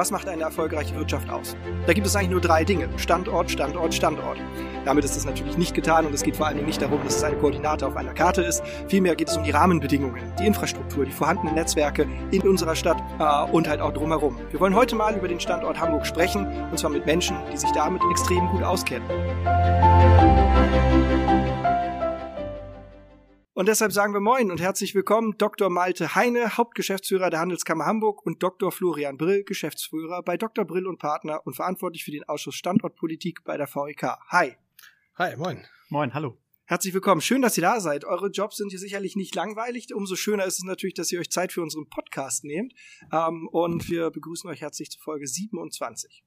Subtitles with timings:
[0.00, 1.54] Was macht eine erfolgreiche Wirtschaft aus?
[1.86, 2.88] Da gibt es eigentlich nur drei Dinge.
[2.96, 4.38] Standort, Standort, Standort.
[4.86, 7.16] Damit ist es natürlich nicht getan und es geht vor allen Dingen nicht darum, dass
[7.16, 8.62] es eine Koordinate auf einer Karte ist.
[8.88, 13.52] Vielmehr geht es um die Rahmenbedingungen, die Infrastruktur, die vorhandenen Netzwerke in unserer Stadt äh,
[13.52, 14.38] und halt auch drumherum.
[14.50, 17.70] Wir wollen heute mal über den Standort Hamburg sprechen und zwar mit Menschen, die sich
[17.72, 19.06] damit extrem gut auskennen.
[23.60, 25.68] Und deshalb sagen wir Moin und herzlich willkommen Dr.
[25.68, 28.72] Malte Heine, Hauptgeschäftsführer der Handelskammer Hamburg und Dr.
[28.72, 30.64] Florian Brill, Geschäftsführer bei Dr.
[30.64, 34.16] Brill und Partner und verantwortlich für den Ausschuss Standortpolitik bei der VEK.
[34.28, 34.56] Hi.
[35.16, 35.62] Hi, moin.
[35.90, 36.38] Moin, hallo.
[36.64, 37.20] Herzlich willkommen.
[37.20, 38.06] Schön, dass ihr da seid.
[38.06, 39.94] Eure Jobs sind hier sicherlich nicht langweilig.
[39.94, 42.72] Umso schöner ist es natürlich, dass ihr euch Zeit für unseren Podcast nehmt.
[43.12, 46.24] Ähm, und wir begrüßen euch herzlich zu Folge 27.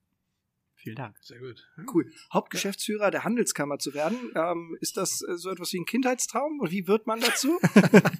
[0.84, 1.16] Vielen Dank.
[1.22, 1.66] Sehr gut.
[1.94, 2.12] Cool.
[2.30, 6.60] Hauptgeschäftsführer der Handelskammer zu werden, ähm, ist das äh, so etwas wie ein Kindheitstraum?
[6.60, 7.58] Und wie wird man dazu?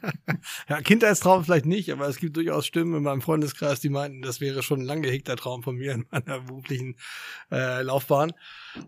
[0.71, 4.41] ja, Kindheitstraum vielleicht nicht, aber es gibt durchaus Stimmen in meinem Freundeskreis, die meinten, das
[4.41, 6.97] wäre schon ein lang gehegter Traum von mir in meiner beruflichen
[7.51, 8.33] äh, Laufbahn.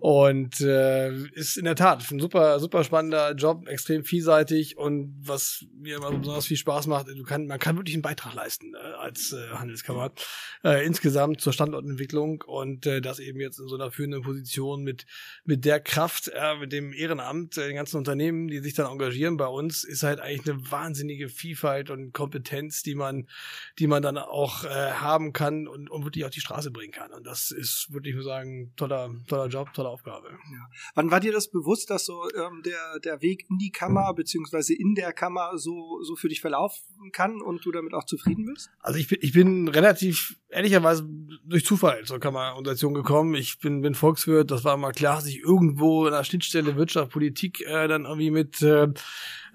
[0.01, 5.65] Und äh, ist in der Tat ein super, super spannender Job, extrem vielseitig und was
[5.75, 8.79] mir immer besonders viel Spaß macht, du kann, man kann wirklich einen Beitrag leisten äh,
[8.79, 10.13] als äh, Handelskammer
[10.65, 15.07] äh, insgesamt zur Standortentwicklung und äh, das eben jetzt in so einer führenden Position mit,
[15.45, 19.37] mit der Kraft, äh, mit dem Ehrenamt, äh, den ganzen Unternehmen, die sich dann engagieren
[19.37, 23.29] bei uns, ist halt eigentlich eine wahnsinnige Vielfalt und Kompetenz, die man,
[23.79, 27.13] die man dann auch äh, haben kann und, und wirklich auf die Straße bringen kann.
[27.13, 30.29] Und das ist wirklich, ich muss sagen, toller, toller Job, tolle Aufgabe.
[30.29, 30.69] Ja.
[30.95, 34.75] Wann war dir das bewusst, dass so ähm, der, der Weg in die Kammer beziehungsweise
[34.75, 38.71] in der Kammer so, so für dich verlaufen kann und du damit auch zufrieden bist?
[38.81, 41.09] Also ich bin, ich bin relativ ehrlicherweise
[41.45, 43.35] durch Zufall zur Kammerorganisation gekommen.
[43.35, 47.13] Ich bin, bin Volkswirt, das war mal klar, dass ich irgendwo in der Schnittstelle Wirtschaft,
[47.13, 48.89] Politik äh, dann irgendwie mit, äh,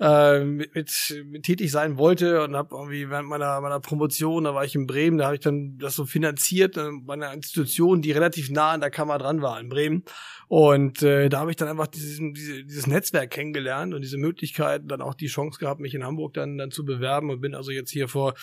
[0.02, 0.91] äh mit, mit,
[1.25, 4.87] mit tätig sein wollte und habe irgendwie während meiner, meiner Promotion, da war ich in
[4.87, 8.71] Bremen, da habe ich dann das so finanziert äh, bei einer Institution, die relativ nah
[8.71, 10.03] an der Kammer dran war in Bremen.
[10.48, 14.81] Und äh, da habe ich dann einfach dieses, diese, dieses Netzwerk kennengelernt und diese Möglichkeit,
[14.86, 17.71] dann auch die Chance gehabt, mich in Hamburg dann, dann zu bewerben und bin also
[17.71, 18.33] jetzt hier vor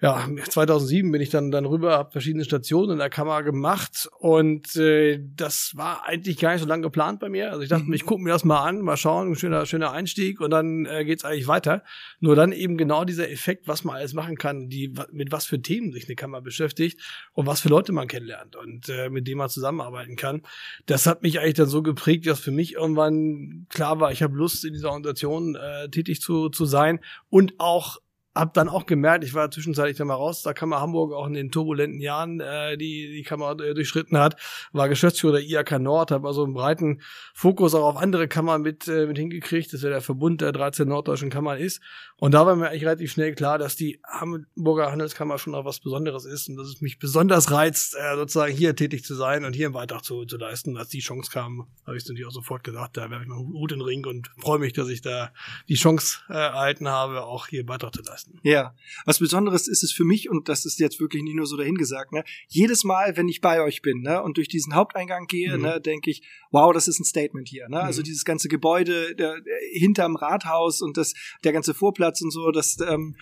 [0.00, 4.76] ja, 2007 bin ich dann dann rüber, habe verschiedene Stationen in der Kammer gemacht und
[4.76, 7.50] äh, das war eigentlich gar nicht so lange geplant bei mir.
[7.50, 10.40] Also ich dachte mir, ich gucke mir das mal an, mal schauen, schöner schöner Einstieg
[10.40, 11.84] und dann äh, geht's eigentlich weiter.
[12.20, 15.60] Nur dann eben genau dieser Effekt, was man alles machen kann, die mit was für
[15.60, 17.00] Themen sich eine Kammer beschäftigt
[17.32, 20.42] und was für Leute man kennenlernt und äh, mit denen man zusammenarbeiten kann.
[20.86, 24.36] Das hat mich eigentlich dann so geprägt, dass für mich irgendwann klar war, ich habe
[24.36, 27.00] Lust in dieser Organisation äh, tätig zu zu sein
[27.30, 27.98] und auch
[28.34, 31.26] hab dann auch gemerkt, ich war zwischenzeitlich dann mal raus, da kam man Hamburg auch
[31.26, 34.36] in den turbulenten Jahren, äh, die die Kammer äh, durchschritten hat,
[34.72, 37.00] war Geschäftsführer der IAK Nord, habe also einen breiten
[37.32, 40.88] Fokus auch auf andere Kammern mit äh, mit hingekriegt, dass ja der Verbund der 13
[40.88, 41.80] norddeutschen Kammern ist.
[42.18, 45.80] Und da war mir eigentlich relativ schnell klar, dass die Hamburger Handelskammer schon noch was
[45.80, 49.52] Besonderes ist und dass es mich besonders reizt, äh, sozusagen hier tätig zu sein und
[49.52, 50.76] hier einen Beitrag zu, zu leisten.
[50.76, 53.72] Als die Chance kam, habe ich natürlich auch sofort gesagt, da werfe ich mal Hut
[53.72, 55.32] in den Ring und freue mich, dass ich da
[55.68, 58.38] die Chance äh, erhalten habe, auch hier einen Beitrag zu leisten.
[58.42, 58.74] Ja,
[59.06, 62.12] was Besonderes ist es für mich, und das ist jetzt wirklich nicht nur so dahingesagt,
[62.12, 65.62] ne, jedes Mal, wenn ich bei euch bin ne, und durch diesen Haupteingang gehe, mhm.
[65.62, 67.68] ne, denke ich, wow, das ist ein Statement hier.
[67.68, 67.76] Ne?
[67.76, 67.94] Also mhm.
[67.94, 69.36] Also dieses ganze Gebäude der,
[69.72, 71.14] hinterm Rathaus und das,
[71.44, 73.16] der ganze Vorplatz und so, das ähm,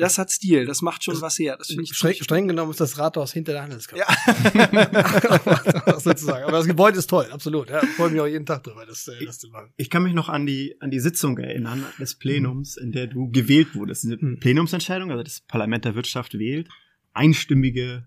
[0.00, 1.56] das hat Stil, das macht schon das was her.
[1.58, 4.02] Das ich streng, streng genommen ist das Rathaus hinter der Handelskammer.
[4.02, 5.98] Ja.
[5.98, 6.44] Sozusagen.
[6.44, 7.68] Aber das Gebäude ist toll, absolut.
[7.68, 9.72] Ja, freue mich auch jeden Tag drüber, das, äh, das zu machen.
[9.76, 13.30] Ich kann mich noch an die, an die Sitzung erinnern, des Plenums, in der du
[13.30, 14.04] gewählt wurdest.
[14.04, 14.40] Eine hm.
[14.40, 16.68] Plenumsentscheidung, also das Parlament der Wirtschaft wählt.
[17.12, 18.06] Einstimmige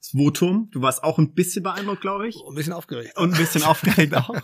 [0.00, 0.68] Votum.
[0.70, 2.36] Du warst auch ein bisschen beeindruckt, glaube ich.
[2.36, 3.16] Ein bisschen aufgeregt.
[3.16, 4.34] Und ein bisschen aufgeregt auch.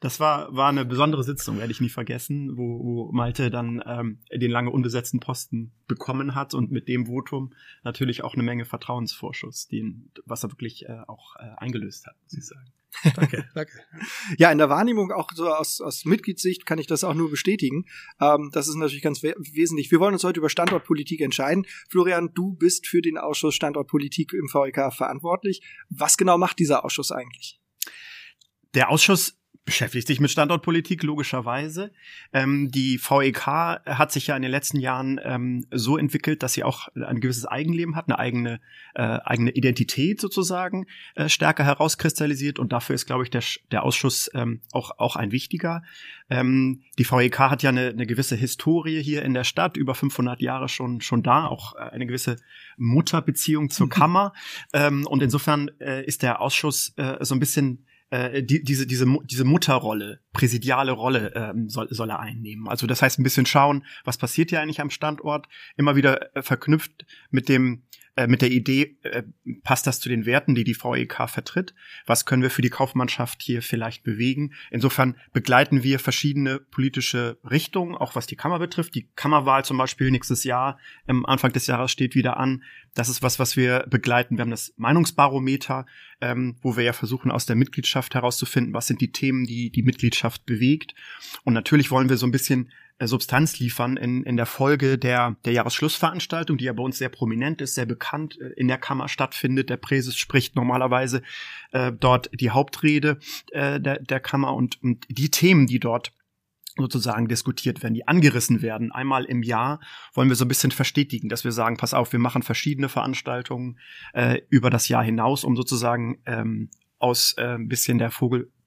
[0.00, 4.18] Das war, war eine besondere Sitzung, werde ich nie vergessen, wo, wo Malte dann ähm,
[4.32, 7.52] den lange unbesetzten Posten bekommen hat und mit dem Votum
[7.84, 12.34] natürlich auch eine Menge Vertrauensvorschuss, den, was er wirklich äh, auch äh, eingelöst hat, muss
[12.34, 12.72] ich sagen.
[13.16, 13.72] Danke, danke.
[14.38, 17.84] Ja, in der Wahrnehmung auch so aus, aus Mitgliedssicht kann ich das auch nur bestätigen.
[18.20, 19.90] Ähm, das ist natürlich ganz we wesentlich.
[19.90, 21.66] Wir wollen uns heute über Standortpolitik entscheiden.
[21.88, 25.62] Florian, du bist für den Ausschuss Standortpolitik im VEK verantwortlich.
[25.88, 27.60] Was genau macht dieser Ausschuss eigentlich?
[28.74, 31.92] Der Ausschuss beschäftigt sich mit Standortpolitik logischerweise.
[32.32, 36.64] Ähm, die VEK hat sich ja in den letzten Jahren ähm, so entwickelt, dass sie
[36.64, 38.60] auch ein gewisses Eigenleben hat, eine eigene
[38.94, 44.30] äh, eigene Identität sozusagen äh, stärker herauskristallisiert und dafür ist, glaube ich, der, der Ausschuss
[44.34, 45.82] ähm, auch auch ein wichtiger.
[46.28, 50.40] Ähm, die VEK hat ja eine, eine gewisse Historie hier in der Stadt, über 500
[50.40, 52.36] Jahre schon schon da, auch äh, eine gewisse
[52.78, 54.32] Mutterbeziehung zur Kammer
[54.72, 59.06] ähm, und insofern äh, ist der Ausschuss äh, so ein bisschen äh, die, diese, diese,
[59.24, 62.68] diese Mutterrolle, präsidiale Rolle ähm, soll, soll er einnehmen.
[62.68, 66.42] Also das heißt ein bisschen schauen, was passiert hier eigentlich am Standort, immer wieder äh,
[66.42, 69.22] verknüpft mit dem äh, mit der Idee, äh,
[69.62, 71.74] passt das zu den Werten, die die VEK vertritt?
[72.04, 74.52] Was können wir für die Kaufmannschaft hier vielleicht bewegen?
[74.70, 78.94] Insofern begleiten wir verschiedene politische Richtungen, auch was die Kammer betrifft.
[78.94, 80.78] Die Kammerwahl zum Beispiel nächstes Jahr,
[81.08, 82.62] ähm, Anfang des Jahres steht wieder an.
[82.94, 84.36] Das ist was, was wir begleiten.
[84.36, 85.86] Wir haben das Meinungsbarometer,
[86.20, 89.82] ähm, wo wir ja versuchen, aus der Mitgliedschaft herauszufinden, was sind die Themen, die die
[89.82, 90.94] Mitgliedschaft bewegt.
[91.44, 92.70] Und natürlich wollen wir so ein bisschen
[93.08, 97.60] Substanz liefern in, in der Folge der, der Jahresschlussveranstaltung, die ja bei uns sehr prominent
[97.60, 99.70] ist, sehr bekannt äh, in der Kammer stattfindet.
[99.70, 101.22] Der Präses spricht normalerweise
[101.72, 103.18] äh, dort die Hauptrede
[103.50, 106.12] äh, der, der Kammer und, und die Themen, die dort
[106.76, 108.92] sozusagen diskutiert werden, die angerissen werden.
[108.92, 109.80] Einmal im Jahr
[110.14, 113.78] wollen wir so ein bisschen verstetigen, dass wir sagen, pass auf, wir machen verschiedene Veranstaltungen
[114.14, 118.10] äh, über das Jahr hinaus, um sozusagen ähm, aus äh, ein bisschen der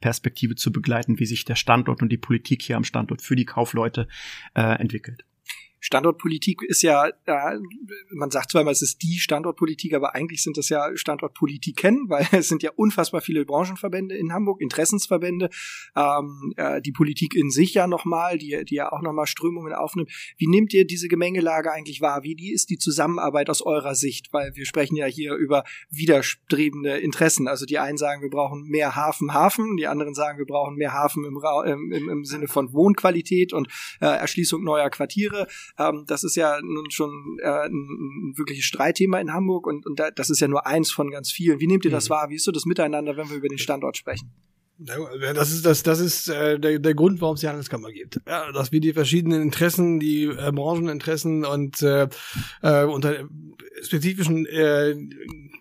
[0.05, 3.45] Vogelperspektive zu begleiten, wie sich der Standort und die Politik hier am Standort für die
[3.45, 4.07] Kaufleute
[4.53, 5.25] äh, entwickelt.
[5.85, 7.59] Standortpolitik ist ja, äh,
[8.09, 12.27] man sagt zwar immer, es ist die Standortpolitik, aber eigentlich sind das ja Standortpolitiken, weil
[12.31, 15.51] es sind ja unfassbar viele Branchenverbände in Hamburg, Interessensverbände,
[15.95, 20.11] ähm, äh, die Politik in sich ja nochmal, die, die ja auch nochmal Strömungen aufnimmt.
[20.37, 22.23] Wie nehmt ihr diese Gemengelage eigentlich wahr?
[22.23, 24.33] Wie die ist die Zusammenarbeit aus eurer Sicht?
[24.33, 27.47] Weil wir sprechen ja hier über widerstrebende Interessen.
[27.47, 30.93] Also die einen sagen, wir brauchen mehr Hafen, Hafen, die anderen sagen, wir brauchen mehr
[30.93, 33.67] Hafen im, im, im Sinne von Wohnqualität und
[34.01, 35.45] äh, Erschließung neuer Quartiere.
[35.77, 39.99] Ähm, das ist ja nun schon äh, ein, ein wirkliches Streitthema in Hamburg und, und
[39.99, 41.59] da, das ist ja nur eins von ganz vielen.
[41.59, 42.13] Wie nehmt ihr das mhm.
[42.13, 42.29] wahr?
[42.29, 44.31] Wie ist so das Miteinander, wenn wir über den Standort sprechen?
[44.77, 48.19] Das ist das, das ist äh, der, der Grund, warum es die Handelskammer gibt.
[48.27, 52.09] Ja, dass wir die verschiedenen Interessen, die äh, Brancheninteressen und äh,
[52.61, 53.25] äh, unter
[53.81, 54.95] spezifischen äh,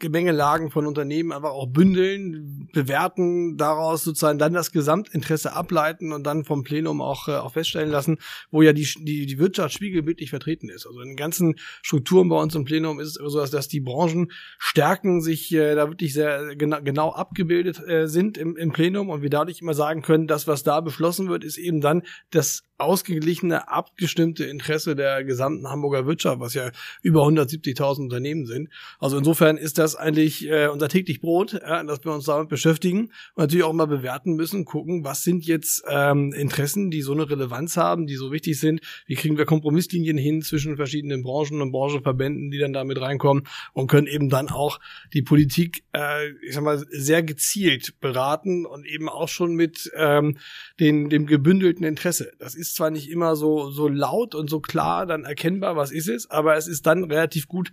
[0.00, 6.44] Gemengelagen von Unternehmen einfach auch bündeln, bewerten, daraus sozusagen dann das Gesamtinteresse ableiten und dann
[6.44, 8.18] vom Plenum auch, äh, auch feststellen lassen,
[8.50, 10.86] wo ja die, die, die Wirtschaft spiegelbildlich vertreten ist.
[10.86, 13.80] Also in den ganzen Strukturen bei uns im Plenum ist es so, dass, dass die
[13.80, 19.22] Branchenstärken sich äh, da wirklich sehr genau, genau abgebildet äh, sind im, im Plenum und
[19.22, 23.68] wir dadurch immer sagen können, das, was da beschlossen wird, ist eben dann das ausgeglichene,
[23.68, 26.70] abgestimmte Interesse der gesamten Hamburger Wirtschaft, was ja
[27.02, 28.68] über 170.000 Unternehmen sind.
[28.98, 33.12] Also insofern ist das eigentlich äh, unser täglich Brot, ja, dass wir uns damit beschäftigen
[33.34, 37.30] und natürlich auch mal bewerten müssen, gucken, was sind jetzt ähm, Interessen, die so eine
[37.30, 41.70] Relevanz haben, die so wichtig sind, wie kriegen wir Kompromisslinien hin zwischen verschiedenen Branchen und
[41.70, 44.80] Branchenverbänden, die dann damit reinkommen und können eben dann auch
[45.12, 50.38] die Politik, äh, ich sag mal, sehr gezielt beraten und eben auch schon mit ähm,
[50.80, 52.32] den, dem gebündelten Interesse.
[52.38, 56.08] Das ist zwar nicht immer so, so laut und so klar dann erkennbar, was ist
[56.08, 57.72] es, aber es ist dann relativ gut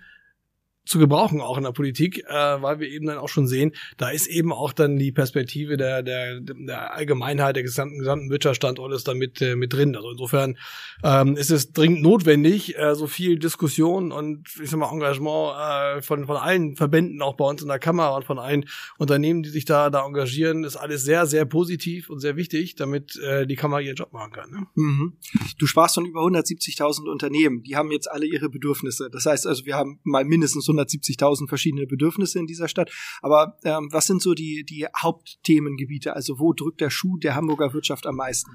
[0.85, 4.09] zu gebrauchen auch in der Politik, äh, weil wir eben dann auch schon sehen, da
[4.09, 9.13] ist eben auch dann die Perspektive der der, der Allgemeinheit der gesamten gesamten Wirtschaftsstandortes da
[9.13, 9.95] mit äh, mit drin.
[9.95, 10.57] Also insofern
[11.03, 16.01] ähm, ist es dringend notwendig, äh, so viel Diskussion und ich sag mal Engagement äh,
[16.01, 18.65] von von allen Verbänden auch bei uns in der Kammer und von allen
[18.97, 23.17] Unternehmen, die sich da da engagieren, ist alles sehr sehr positiv und sehr wichtig, damit
[23.17, 24.49] äh, die Kammer ihren Job machen kann.
[24.49, 24.67] Ne?
[24.73, 25.13] Mhm.
[25.59, 29.09] Du sprachst von über 170.000 Unternehmen, die haben jetzt alle ihre Bedürfnisse.
[29.11, 32.91] Das heißt also, wir haben mal mindestens 170.000 verschiedene Bedürfnisse in dieser Stadt.
[33.21, 36.15] Aber ähm, was sind so die, die Hauptthemengebiete?
[36.15, 38.51] Also wo drückt der Schuh der Hamburger Wirtschaft am meisten?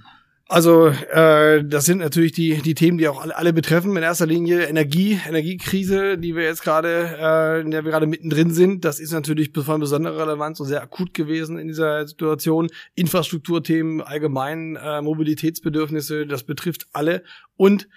[0.48, 3.96] Also äh, das sind natürlich die die Themen, die auch alle, alle betreffen.
[3.96, 8.52] In erster Linie Energie, Energiekrise, die wir jetzt gerade, äh, in der wir gerade mittendrin
[8.52, 8.84] sind.
[8.84, 12.68] Das ist natürlich von besonderer Relevanz und sehr akut gewesen in dieser Situation.
[12.94, 17.24] Infrastrukturthemen allgemein, äh, Mobilitätsbedürfnisse, das betrifft alle
[17.56, 17.88] und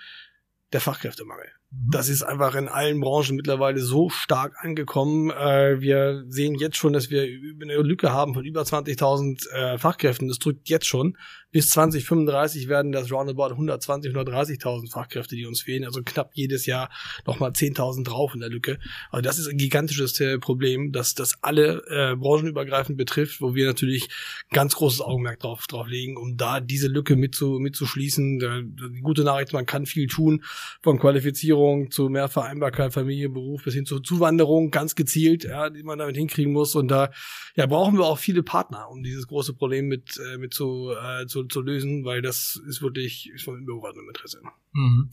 [0.73, 1.58] der Fachkräftemangel.
[1.71, 1.91] Mhm.
[1.91, 5.29] Das ist einfach in allen Branchen mittlerweile so stark angekommen.
[5.31, 10.27] Äh, wir sehen jetzt schon, dass wir eine Lücke haben von über 20.000 äh, Fachkräften.
[10.27, 11.17] Das drückt jetzt schon.
[11.51, 15.83] Bis 2035 werden das roundabout 120, 130.000 Fachkräfte, die uns fehlen.
[15.83, 16.91] Also knapp jedes Jahr
[17.25, 18.77] nochmal 10.000 drauf in der Lücke.
[19.09, 23.65] Also das ist ein gigantisches äh, Problem, dass das alle äh, branchenübergreifend betrifft, wo wir
[23.65, 24.09] natürlich
[24.51, 28.39] ganz großes Augenmerk drauf, drauf legen, um da diese Lücke mit zu, mit zu schließen.
[28.39, 30.43] Die gute Nachricht, man kann viel tun
[30.83, 35.81] von Qualifizierung zu mehr Vereinbarkeit, Familie, Beruf bis hin zur Zuwanderung, ganz gezielt, ja, die
[35.81, 36.75] man damit hinkriegen muss.
[36.75, 37.09] Und da
[37.55, 41.25] ja, brauchen wir auch viele Partner, um dieses große Problem mit, äh, mit zu, äh,
[41.25, 44.41] zu zu, zu lösen, weil das ist wirklich ist von übergeordnetem Interesse.
[44.73, 45.09] Mhm.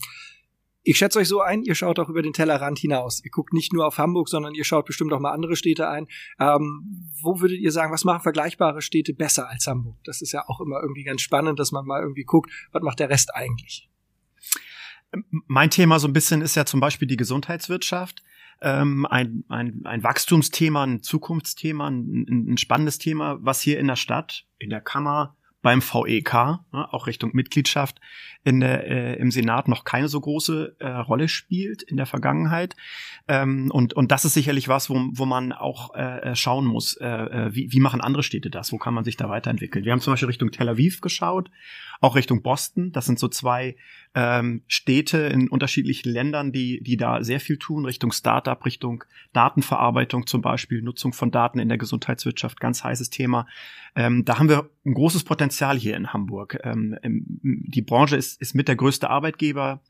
[0.83, 3.21] Ich schätze euch so ein, ihr schaut auch über den Tellerrand hinaus.
[3.21, 6.07] Ihr guckt nicht nur auf Hamburg, sondern ihr schaut bestimmt auch mal andere Städte ein.
[6.39, 9.97] Ähm, wo würdet ihr sagen, was machen vergleichbare Städte besser als Hamburg?
[10.05, 12.99] Das ist ja auch immer irgendwie ganz spannend, dass man mal irgendwie guckt, was macht
[12.99, 13.89] der Rest eigentlich?
[15.29, 18.23] Mein Thema so ein bisschen ist ja zum Beispiel die Gesundheitswirtschaft.
[18.61, 23.95] Ähm, ein, ein, ein Wachstumsthema, ein Zukunftsthema, ein, ein spannendes Thema, was hier in der
[23.95, 25.36] Stadt, in der Kammer,
[25.67, 26.33] beim VEK,
[26.71, 27.99] ne, auch Richtung Mitgliedschaft
[28.45, 32.77] in der, äh, im Senat noch keine so große äh, Rolle spielt in der Vergangenheit.
[33.27, 37.05] Ähm, und, und das ist sicherlich was, wo, wo man auch äh, schauen muss, äh,
[37.05, 38.71] äh, wie, wie machen andere Städte das?
[38.71, 39.83] Wo kann man sich da weiterentwickeln?
[39.83, 41.51] Wir haben zum Beispiel Richtung Tel Aviv geschaut,
[41.99, 42.93] auch Richtung Boston.
[42.93, 43.75] Das sind so zwei
[44.19, 50.25] ähm, Städte in unterschiedlichen Ländern, die, die da sehr viel tun, Richtung Startup, Richtung Datenverarbeitung
[50.25, 53.45] zum Beispiel, Nutzung von Daten in der Gesundheitswirtschaft, ganz heißes Thema.
[53.95, 56.59] Ähm, da haben wir ein großes Potenzial hier in Hamburg.
[56.63, 59.81] Ähm, die Branche ist, ist mit der größte Arbeitgeber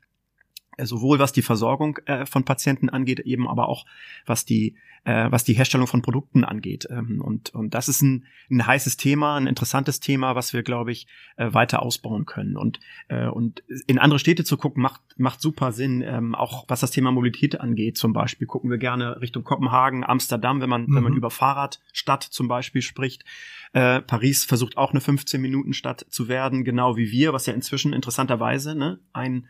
[0.84, 3.86] sowohl was die Versorgung äh, von Patienten angeht, eben aber auch
[4.26, 6.86] was die äh, was die Herstellung von Produkten angeht.
[6.90, 10.92] Ähm, und und das ist ein, ein heißes Thema, ein interessantes Thema, was wir glaube
[10.92, 11.06] ich
[11.36, 12.56] äh, weiter ausbauen können.
[12.56, 16.02] Und äh, und in andere Städte zu gucken macht macht super Sinn.
[16.02, 20.60] Ähm, auch was das Thema Mobilität angeht, zum Beispiel gucken wir gerne Richtung Kopenhagen, Amsterdam,
[20.60, 20.94] wenn man mhm.
[20.94, 21.18] wenn man mhm.
[21.18, 23.24] über Fahrradstadt zum Beispiel spricht.
[23.72, 27.52] Äh, Paris versucht auch eine 15 Minuten Stadt zu werden, genau wie wir, was ja
[27.52, 29.46] inzwischen interessanterweise ne, ein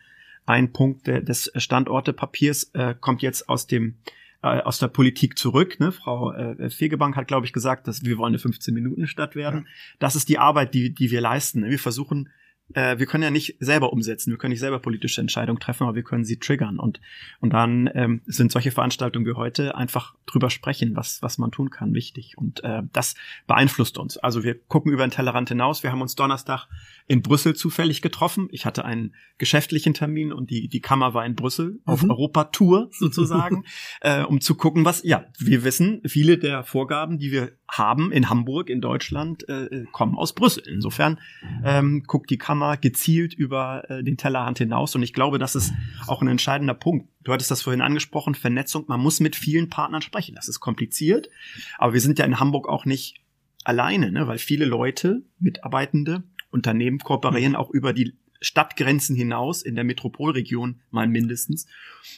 [0.49, 3.97] ein Punkt des Standortepapiers äh, kommt jetzt aus dem
[4.43, 5.79] äh, aus der Politik zurück.
[5.79, 5.93] Ne?
[5.93, 9.67] Frau äh, Fegebank hat, glaube ich, gesagt, dass wir wollen eine 15-Minuten-Stadt werden.
[9.99, 11.65] Das ist die Arbeit, die, die wir leisten.
[11.65, 12.31] Wir versuchen
[12.75, 15.95] äh, wir können ja nicht selber umsetzen, wir können nicht selber politische Entscheidungen treffen, aber
[15.95, 16.79] wir können sie triggern.
[16.79, 17.01] Und,
[17.41, 21.71] und dann ähm, sind solche Veranstaltungen wie heute einfach drüber sprechen, was, was man tun
[21.71, 22.37] kann, wichtig.
[22.37, 23.15] Und äh, das
[23.47, 24.19] beeinflusst uns.
[24.19, 25.83] Also wir gucken über den Tellerrand hinaus.
[25.83, 26.67] Wir haben uns Donnerstag
[27.07, 28.49] in Brüssel zufällig getroffen.
[28.53, 31.81] Ich hatte einen geschäftlichen Termin und die, die Kammer war in Brüssel mhm.
[31.85, 33.65] auf Europatour sozusagen,
[34.03, 38.31] äh, um zu gucken, was, ja, wir wissen, viele der Vorgaben, die wir haben in
[38.31, 40.65] Hamburg, in Deutschland, äh, kommen aus Brüssel.
[40.67, 41.19] Insofern
[41.65, 45.73] ähm, guckt die Kammer gezielt über äh, den Tellerrand hinaus und ich glaube, das ist
[46.07, 47.09] auch ein entscheidender Punkt.
[47.23, 50.35] Du hattest das vorhin angesprochen, Vernetzung, man muss mit vielen Partnern sprechen.
[50.35, 51.29] Das ist kompliziert,
[51.77, 53.21] aber wir sind ja in Hamburg auch nicht
[53.65, 54.27] alleine, ne?
[54.27, 61.09] weil viele Leute, Mitarbeitende, Unternehmen kooperieren auch über die Stadtgrenzen hinaus in der Metropolregion mal
[61.09, 61.67] mindestens.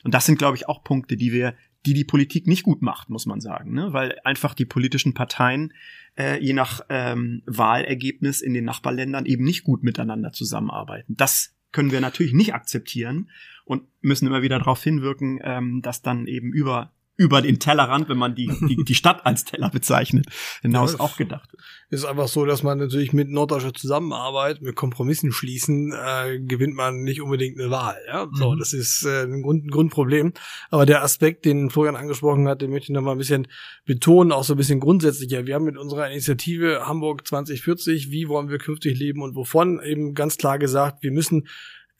[0.04, 1.54] Und das sind, glaube ich, auch Punkte, die wir
[1.86, 3.92] die die Politik nicht gut macht, muss man sagen, ne?
[3.92, 5.72] weil einfach die politischen Parteien
[6.18, 11.14] äh, je nach ähm, Wahlergebnis in den Nachbarländern eben nicht gut miteinander zusammenarbeiten.
[11.16, 13.30] Das können wir natürlich nicht akzeptieren
[13.64, 18.16] und müssen immer wieder darauf hinwirken, ähm, dass dann eben über über den Tellerrand, wenn
[18.16, 20.24] man die, die, die Stadt als Teller bezeichnet,
[20.62, 21.50] hinaus ja, auch gedacht
[21.90, 27.02] Ist einfach so, dass man natürlich mit norddeutscher Zusammenarbeit, mit Kompromissen schließen, äh, gewinnt man
[27.02, 27.96] nicht unbedingt eine Wahl.
[28.06, 28.26] Ja?
[28.32, 28.58] So, mhm.
[28.58, 30.32] das ist äh, ein, Grund, ein Grundproblem.
[30.70, 33.48] Aber der Aspekt, den Florian angesprochen hat, den möchte ich noch mal ein bisschen
[33.84, 35.44] betonen, auch so ein bisschen grundsätzlicher.
[35.44, 40.14] Wir haben mit unserer Initiative Hamburg 2040, wie wollen wir künftig leben und wovon, eben
[40.14, 41.46] ganz klar gesagt, wir müssen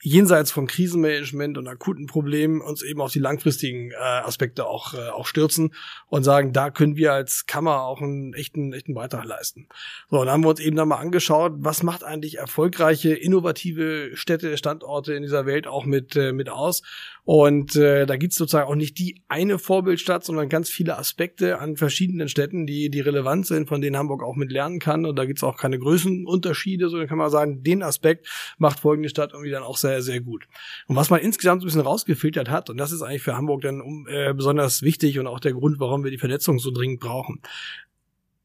[0.03, 5.09] jenseits von Krisenmanagement und akuten Problemen uns eben auf die langfristigen äh, Aspekte auch, äh,
[5.09, 5.75] auch stürzen
[6.09, 9.69] und sagen, da können wir als Kammer auch einen echten, echten Beitrag leisten.
[10.11, 14.11] So, und dann haben wir uns eben dann mal angeschaut, was macht eigentlich erfolgreiche, innovative
[14.15, 16.83] Städte, Standorte in dieser Welt auch mit, äh, mit aus
[17.25, 21.77] und äh, da gibt's sozusagen auch nicht die eine Vorbildstadt, sondern ganz viele Aspekte an
[21.77, 25.05] verschiedenen Städten, die, die relevant sind, von denen Hamburg auch mit lernen kann.
[25.05, 28.27] Und da gibt's auch keine Größenunterschiede, sondern kann man sagen, den Aspekt
[28.59, 30.47] macht folgende Stadt irgendwie dann auch sehr, sehr gut.
[30.87, 33.63] Und was man insgesamt so ein bisschen rausgefiltert hat, und das ist eigentlich für Hamburg
[33.63, 37.01] dann um, äh, besonders wichtig und auch der Grund, warum wir die Vernetzung so dringend
[37.01, 37.41] brauchen.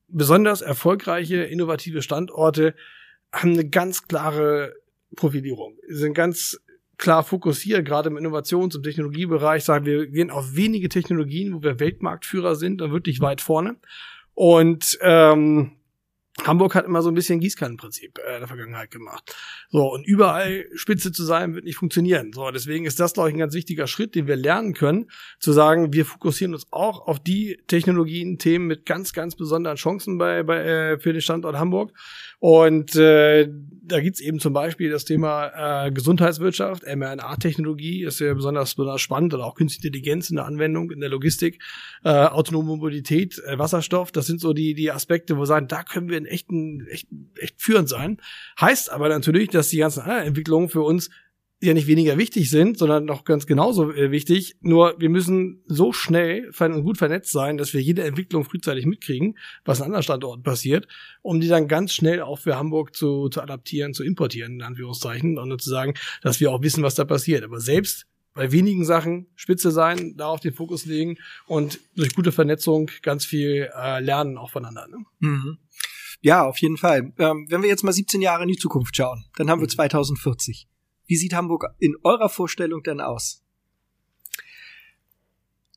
[0.07, 2.75] Besonders erfolgreiche, innovative Standorte
[3.31, 4.75] haben eine ganz klare
[5.15, 6.59] Profilierung, sind ganz
[6.97, 11.79] klar fokussiert, gerade im Innovations- und Technologiebereich, sagen wir gehen auf wenige Technologien, wo wir
[11.79, 13.75] Weltmarktführer sind und wirklich weit vorne.
[14.33, 15.71] Und ähm,
[16.43, 19.35] Hamburg hat immer so ein bisschen Gießkannenprinzip äh, in der Vergangenheit gemacht.
[19.69, 22.33] So, und überall Spitze zu sein, wird nicht funktionieren.
[22.33, 25.53] So, deswegen ist das, glaube ich, ein ganz wichtiger Schritt, den wir lernen können, zu
[25.53, 30.43] sagen, wir fokussieren uns auch auf die Technologien, Themen mit ganz, ganz besonderen Chancen bei,
[30.43, 31.93] bei äh, für den Standort Hamburg.
[32.39, 33.49] Und äh,
[33.81, 39.33] da gibt's eben zum Beispiel das Thema äh, Gesundheitswirtschaft, mRNA-Technologie ist ja besonders, besonders spannend
[39.33, 41.61] oder auch künstliche Intelligenz in der Anwendung, in der Logistik,
[42.03, 45.83] äh, autonome Mobilität, äh, Wasserstoff, das sind so die, die Aspekte, wo wir sagen, da
[45.83, 47.07] können wir in echten, echt,
[47.39, 48.17] echt führend sein.
[48.59, 51.09] Heißt aber natürlich, dass die ganzen anderen Entwicklungen für uns
[51.61, 54.57] ja nicht weniger wichtig sind, sondern noch ganz genauso äh, wichtig.
[54.61, 59.37] Nur wir müssen so schnell und gut vernetzt sein, dass wir jede Entwicklung frühzeitig mitkriegen,
[59.63, 60.87] was an anderen Standorten passiert,
[61.21, 65.37] um die dann ganz schnell auch für Hamburg zu, zu adaptieren, zu importieren, in Anführungszeichen,
[65.37, 67.43] und zu sagen, dass wir auch wissen, was da passiert.
[67.43, 71.17] Aber selbst bei wenigen Sachen Spitze sein, darauf den Fokus legen
[71.47, 74.87] und durch gute Vernetzung ganz viel äh, lernen auch voneinander.
[74.87, 75.05] Ne?
[75.19, 75.57] Mhm.
[76.25, 77.13] Ja, auf jeden Fall.
[77.19, 80.65] Ähm, wenn wir jetzt mal 17 Jahre in die Zukunft schauen, dann haben wir 2040.
[80.65, 80.73] Mhm.
[81.05, 83.43] Wie sieht Hamburg in eurer Vorstellung denn aus?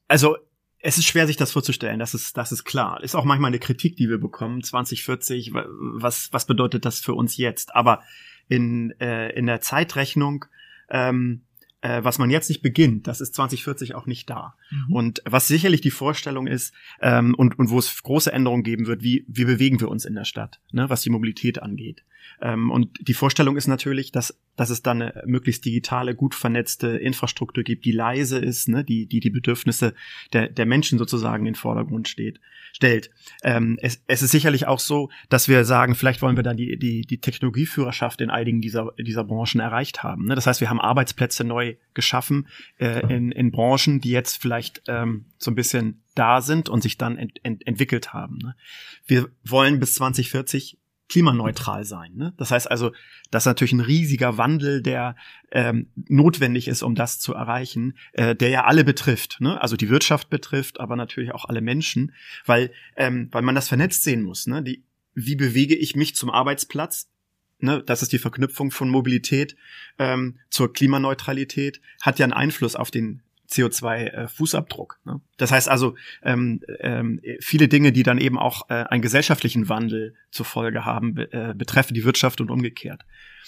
[0.06, 0.38] Also
[0.78, 3.02] es ist schwer, sich das vorzustellen, das ist, das ist klar.
[3.02, 7.36] Ist auch manchmal eine Kritik, die wir bekommen, 2040, was, was bedeutet das für uns
[7.36, 7.76] jetzt?
[7.76, 8.02] Aber
[8.48, 10.46] in, äh, in der Zeitrechnung
[10.88, 11.42] ähm,
[11.80, 14.54] äh, was man jetzt nicht beginnt, das ist 2040 auch nicht da.
[14.70, 14.94] Mhm.
[14.94, 19.02] Und was sicherlich die Vorstellung ist ähm, und, und wo es große Änderungen geben wird,
[19.02, 22.04] wie, wie bewegen wir uns in der Stadt, ne, was die Mobilität angeht.
[22.40, 26.88] Ähm, und die Vorstellung ist natürlich, dass, dass es dann eine möglichst digitale, gut vernetzte
[26.88, 29.94] Infrastruktur gibt, die leise ist, ne, die, die die Bedürfnisse
[30.32, 32.40] der, der Menschen sozusagen in den Vordergrund steht,
[32.72, 33.10] stellt.
[33.42, 36.78] Ähm, es, es ist sicherlich auch so, dass wir sagen, vielleicht wollen wir dann die,
[36.78, 40.26] die, die Technologieführerschaft in einigen dieser, dieser Branchen erreicht haben.
[40.26, 40.34] Ne?
[40.34, 42.48] Das heißt, wir haben Arbeitsplätze neu geschaffen
[42.78, 46.98] äh, in, in Branchen, die jetzt vielleicht ähm, so ein bisschen da sind und sich
[46.98, 48.38] dann ent, ent, entwickelt haben.
[48.38, 48.56] Ne?
[49.06, 52.12] Wir wollen bis 2040 klimaneutral sein.
[52.14, 52.34] Ne?
[52.36, 52.92] Das heißt also,
[53.30, 55.16] das ist natürlich ein riesiger Wandel, der
[55.50, 59.40] ähm, notwendig ist, um das zu erreichen, äh, der ja alle betrifft.
[59.40, 59.60] Ne?
[59.60, 62.12] Also die Wirtschaft betrifft, aber natürlich auch alle Menschen,
[62.44, 64.46] weil ähm, weil man das vernetzt sehen muss.
[64.46, 64.62] Ne?
[64.62, 64.84] Die,
[65.14, 67.08] wie bewege ich mich zum Arbeitsplatz?
[67.60, 69.56] Ne, das ist die Verknüpfung von Mobilität
[69.98, 74.94] ähm, zur Klimaneutralität, hat ja einen Einfluss auf den CO2-Fußabdruck.
[75.04, 75.20] Äh, ne?
[75.38, 80.14] Das heißt also, ähm, ähm, viele Dinge, die dann eben auch äh, einen gesellschaftlichen Wandel
[80.30, 83.04] zur Folge haben, be äh, betreffen die Wirtschaft und umgekehrt.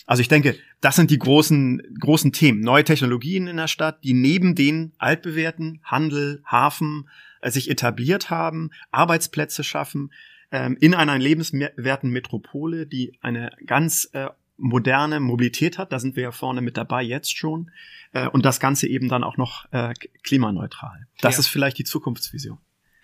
[0.07, 2.61] Also ich denke, das sind die großen, großen Themen.
[2.61, 7.09] Neue Technologien in der Stadt, die neben den altbewährten Handel, Hafen
[7.43, 10.11] äh, sich etabliert haben, Arbeitsplätze schaffen,
[10.53, 15.93] ähm, in einer lebenswerten Metropole, die eine ganz äh, moderne Mobilität hat.
[15.93, 17.71] Da sind wir ja vorne mit dabei jetzt schon.
[18.13, 21.07] Äh, und das Ganze eben dann auch noch äh, klimaneutral.
[21.21, 21.41] Das ja.
[21.41, 22.59] ist vielleicht die Zukunftsvision.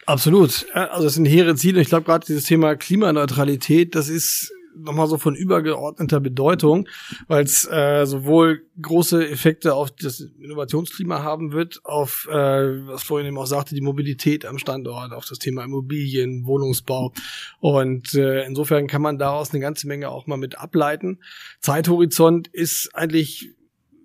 [0.07, 0.67] Absolut.
[0.73, 1.81] Also das sind hehre Ziele.
[1.81, 6.88] Ich glaube gerade dieses Thema Klimaneutralität, das ist nochmal so von übergeordneter Bedeutung,
[7.28, 13.28] weil es äh, sowohl große Effekte auf das Innovationsklima haben wird, auf, äh, was Florian
[13.28, 17.12] eben auch sagte, die Mobilität am Standort, auf das Thema Immobilien, Wohnungsbau.
[17.61, 21.21] Und äh, insofern kann man daraus eine ganze Menge auch mal mit ableiten.
[21.61, 23.50] Zeithorizont ist eigentlich,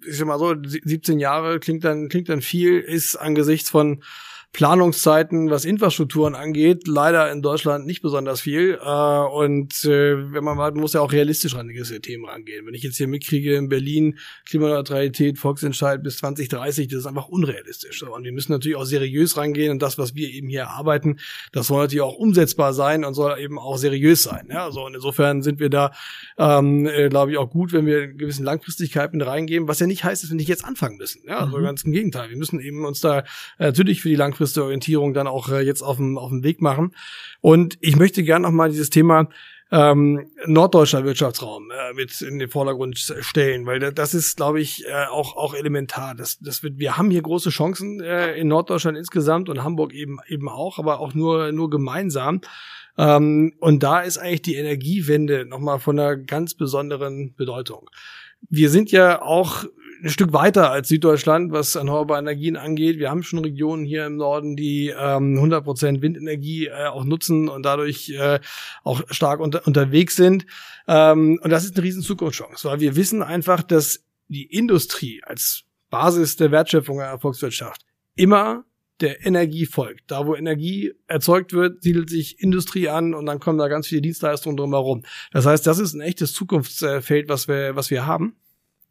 [0.07, 4.03] ich sag mal so, 17 Jahre klingt dann, klingt dann viel, ist angesichts von
[4.53, 8.77] Planungszeiten, was Infrastrukturen angeht, leider in Deutschland nicht besonders viel.
[8.83, 12.65] Äh, und äh, wenn man mal, muss ja auch realistisch an gewisse Themen rangehen.
[12.65, 18.03] Wenn ich jetzt hier mitkriege in Berlin Klimaneutralität, Volksentscheid bis 2030, das ist einfach unrealistisch.
[18.03, 21.19] Und wir müssen natürlich auch seriös rangehen und das, was wir eben hier erarbeiten,
[21.53, 24.49] das soll natürlich auch umsetzbar sein und soll eben auch seriös sein.
[24.51, 25.93] Ja, so und insofern sind wir da,
[26.37, 30.03] ähm, äh, glaube ich, auch gut, wenn wir in gewissen Langfristigkeiten reingehen, was ja nicht
[30.03, 31.21] heißt, dass wir nicht jetzt anfangen müssen.
[31.25, 31.63] Ja, also mhm.
[31.63, 32.29] ganz im Gegenteil.
[32.29, 33.19] Wir müssen eben uns da
[33.59, 36.43] äh, natürlich für die Langfristigkeit langfristige Orientierung dann auch äh, jetzt auf dem, auf dem
[36.43, 36.95] Weg machen.
[37.41, 39.29] Und ich möchte gerne noch mal dieses Thema
[39.71, 45.05] ähm, norddeutscher Wirtschaftsraum äh, mit in den Vordergrund stellen, weil das ist, glaube ich, äh,
[45.09, 46.13] auch auch elementar.
[46.13, 50.17] Das, das wird, wir haben hier große Chancen äh, in Norddeutschland insgesamt und Hamburg eben
[50.27, 52.41] eben auch, aber auch nur nur gemeinsam.
[52.97, 57.89] Ähm, und da ist eigentlich die Energiewende nochmal von einer ganz besonderen Bedeutung.
[58.49, 59.65] Wir sind ja auch
[60.03, 62.97] ein Stück weiter als Süddeutschland, was erneuerbare Energien angeht.
[62.97, 67.63] Wir haben schon Regionen hier im Norden, die ähm, 100% Windenergie äh, auch nutzen und
[67.63, 68.39] dadurch äh,
[68.83, 70.45] auch stark unter, unterwegs sind.
[70.87, 75.63] Ähm, und das ist eine riesen Zukunftschance, weil wir wissen einfach, dass die Industrie als
[75.89, 77.81] Basis der Wertschöpfung der Volkswirtschaft
[78.15, 78.65] immer
[79.01, 80.09] der Energie folgt.
[80.09, 84.01] Da, wo Energie erzeugt wird, siedelt sich Industrie an und dann kommen da ganz viele
[84.01, 85.03] Dienstleistungen drumherum.
[85.31, 88.35] Das heißt, das ist ein echtes Zukunftsfeld, was wir, was wir haben.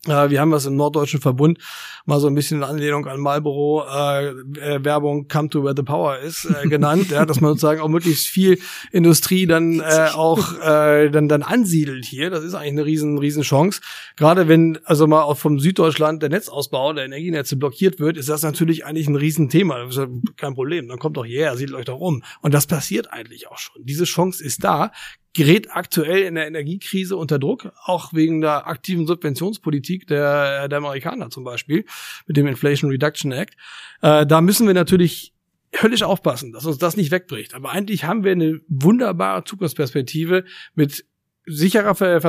[0.07, 1.59] Äh, wir haben was im Norddeutschen Verbund
[2.07, 5.83] mal so ein bisschen in Anlehnung an Marlboro äh, äh, Werbung Come to where the
[5.83, 8.59] power is äh, genannt, ja, dass man sozusagen auch möglichst viel
[8.93, 12.31] Industrie dann äh, auch äh, dann dann ansiedelt hier.
[12.31, 13.83] Das ist eigentlich eine riesen riesen Chance.
[14.17, 18.43] Gerade wenn also mal auch vom Süddeutschland der Netzausbau der Energienetze blockiert wird, ist das
[18.43, 19.81] natürlich eigentlich ein Riesenthema.
[19.81, 20.07] Das ist ja
[20.39, 20.89] kein Problem.
[20.89, 22.23] Dann kommt doch hierher, siedelt euch doch um.
[22.41, 23.85] Und das passiert eigentlich auch schon.
[23.85, 24.93] Diese Chance ist da
[25.35, 31.31] gerät aktuell in der Energiekrise unter Druck, auch wegen der aktiven Subventionspolitik der, der Amerikaner
[31.31, 31.85] zum Beispiel,
[32.27, 33.55] mit dem Inflation Reduction Act.
[34.03, 35.33] Äh, da müssen wir natürlich
[35.77, 37.55] höllisch aufpassen, dass uns das nicht wegbricht.
[37.55, 41.05] Aber eigentlich haben wir eine wunderbare Zukunftsperspektive mit
[41.51, 42.21] sicherer äh,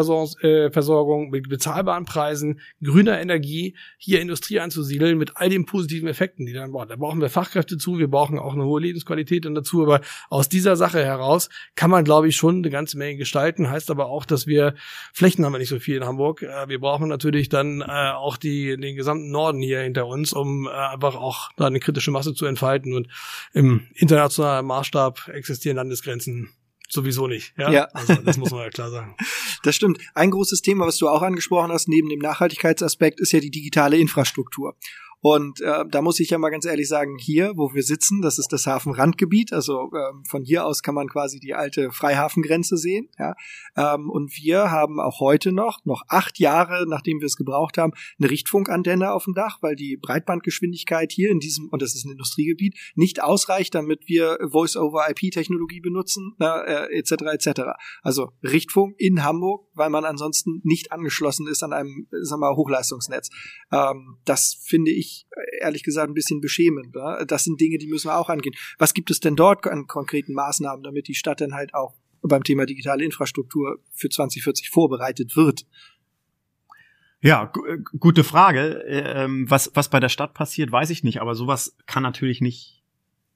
[0.72, 6.54] Versorgung mit bezahlbaren Preisen, grüner Energie, hier Industrie anzusiedeln mit all den positiven Effekten, die
[6.54, 9.84] dann, boah, da brauchen wir Fachkräfte zu, wir brauchen auch eine hohe Lebensqualität dann dazu,
[9.84, 13.92] aber aus dieser Sache heraus kann man, glaube ich, schon eine ganze Menge gestalten, heißt
[13.92, 14.76] aber auch, dass wir,
[15.14, 18.38] Flächen haben wir nicht so viel in Hamburg, äh, wir brauchen natürlich dann äh, auch
[18.38, 22.46] die, den gesamten Norden hier hinter uns, um einfach auch da eine kritische Masse zu
[22.46, 22.94] entfalten.
[22.94, 23.08] Und
[23.54, 26.50] im internationalen Maßstab existieren Landesgrenzen
[26.92, 27.54] sowieso nicht.
[27.58, 27.72] Ja?
[27.72, 27.84] ja.
[27.94, 29.16] Also das muss man ja klar sagen.
[29.64, 30.00] Das stimmt.
[30.16, 33.98] Ein großes Thema, was du auch angesprochen hast, neben dem Nachhaltigkeitsaspekt, ist ja die digitale
[33.98, 34.76] Infrastruktur.
[35.22, 38.40] Und äh, da muss ich ja mal ganz ehrlich sagen, hier, wo wir sitzen, das
[38.40, 39.54] ist das Hafenrandgebiet.
[39.54, 43.08] Also ähm, von hier aus kann man quasi die alte Freihafengrenze sehen.
[43.20, 43.36] Ja?
[43.76, 47.94] Ähm, und wir haben auch heute noch, noch acht Jahre, nachdem wir es gebraucht haben,
[48.20, 52.12] eine Richtfunkantenne auf dem Dach, weil die Breitbandgeschwindigkeit hier in diesem, und das ist ein
[52.12, 57.12] Industriegebiet, nicht ausreicht, damit wir Voice-over-IP-Technologie benutzen, na, äh, etc.
[57.32, 57.62] etc.
[58.02, 62.56] Also Richtfunk in Hamburg, weil man ansonsten nicht angeschlossen ist an einem, sagen wir mal,
[62.56, 63.30] Hochleistungsnetz.
[63.72, 65.11] Ähm, das finde ich
[65.60, 66.96] ehrlich gesagt ein bisschen beschämend.
[66.96, 67.24] Ja?
[67.26, 68.56] Das sind Dinge, die müssen wir auch angehen.
[68.78, 72.44] Was gibt es denn dort an konkreten Maßnahmen, damit die Stadt dann halt auch beim
[72.44, 75.66] Thema digitale Infrastruktur für 2040 vorbereitet wird?
[77.22, 77.52] Ja,
[78.00, 78.84] gute Frage.
[78.88, 82.81] Ähm, was, was bei der Stadt passiert, weiß ich nicht, aber sowas kann natürlich nicht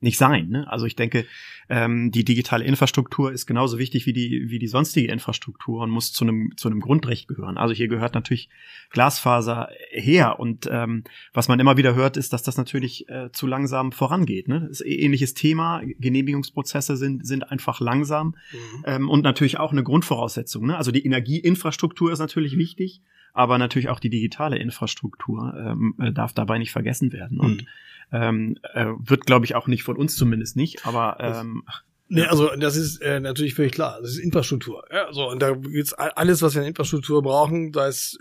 [0.01, 0.49] nicht sein.
[0.49, 0.69] Ne?
[0.69, 1.25] Also ich denke,
[1.69, 6.11] ähm, die digitale Infrastruktur ist genauso wichtig wie die wie die sonstige Infrastruktur und muss
[6.11, 7.57] zu einem zu einem Grundrecht gehören.
[7.57, 8.49] Also hier gehört natürlich
[8.91, 11.03] Glasfaser her und ähm,
[11.33, 14.47] was man immer wieder hört, ist, dass das natürlich äh, zu langsam vorangeht.
[14.47, 14.61] Ne?
[14.61, 15.81] Das ist ein ähnliches Thema.
[15.99, 18.83] Genehmigungsprozesse sind sind einfach langsam mhm.
[18.85, 20.67] ähm, und natürlich auch eine Grundvoraussetzung.
[20.67, 20.77] Ne?
[20.77, 23.01] Also die Energieinfrastruktur ist natürlich wichtig
[23.35, 27.39] aber natürlich auch die digitale Infrastruktur ähm, äh, darf dabei nicht vergessen werden.
[27.39, 27.67] Und mhm.
[28.11, 31.63] ähm, äh, wird, glaube ich, auch nicht von uns zumindest nicht, aber ähm,
[32.07, 33.97] Nee, also das ist äh, natürlich völlig klar.
[33.99, 34.85] Das ist Infrastruktur.
[34.91, 37.71] Ja, so, und da gibt's alles, was wir in Infrastruktur brauchen.
[37.71, 38.19] Da ist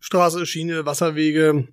[0.00, 1.68] Straße, Schiene, Wasserwege,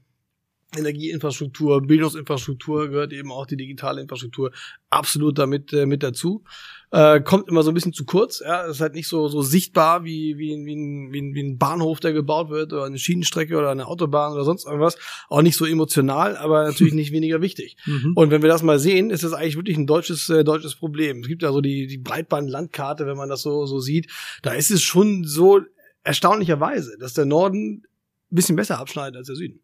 [0.76, 4.52] Energieinfrastruktur, Bildungsinfrastruktur gehört eben auch die digitale Infrastruktur
[4.90, 6.44] absolut damit äh, mit dazu.
[6.92, 8.40] Äh, kommt immer so ein bisschen zu kurz.
[8.40, 11.58] Ja, ist halt nicht so so sichtbar wie wie, wie, ein, wie, ein, wie ein
[11.58, 14.98] Bahnhof, der gebaut wird oder eine Schienenstrecke oder eine Autobahn oder sonst irgendwas.
[15.28, 17.76] Auch nicht so emotional, aber natürlich nicht weniger wichtig.
[17.86, 18.14] Mhm.
[18.16, 21.20] Und wenn wir das mal sehen, ist das eigentlich wirklich ein deutsches äh, deutsches Problem.
[21.20, 24.10] Es gibt ja so die die Breitbandlandkarte, wenn man das so so sieht.
[24.42, 25.62] Da ist es schon so
[26.04, 27.84] erstaunlicherweise, dass der Norden
[28.30, 29.62] bisschen besser abschneiden als der Süden.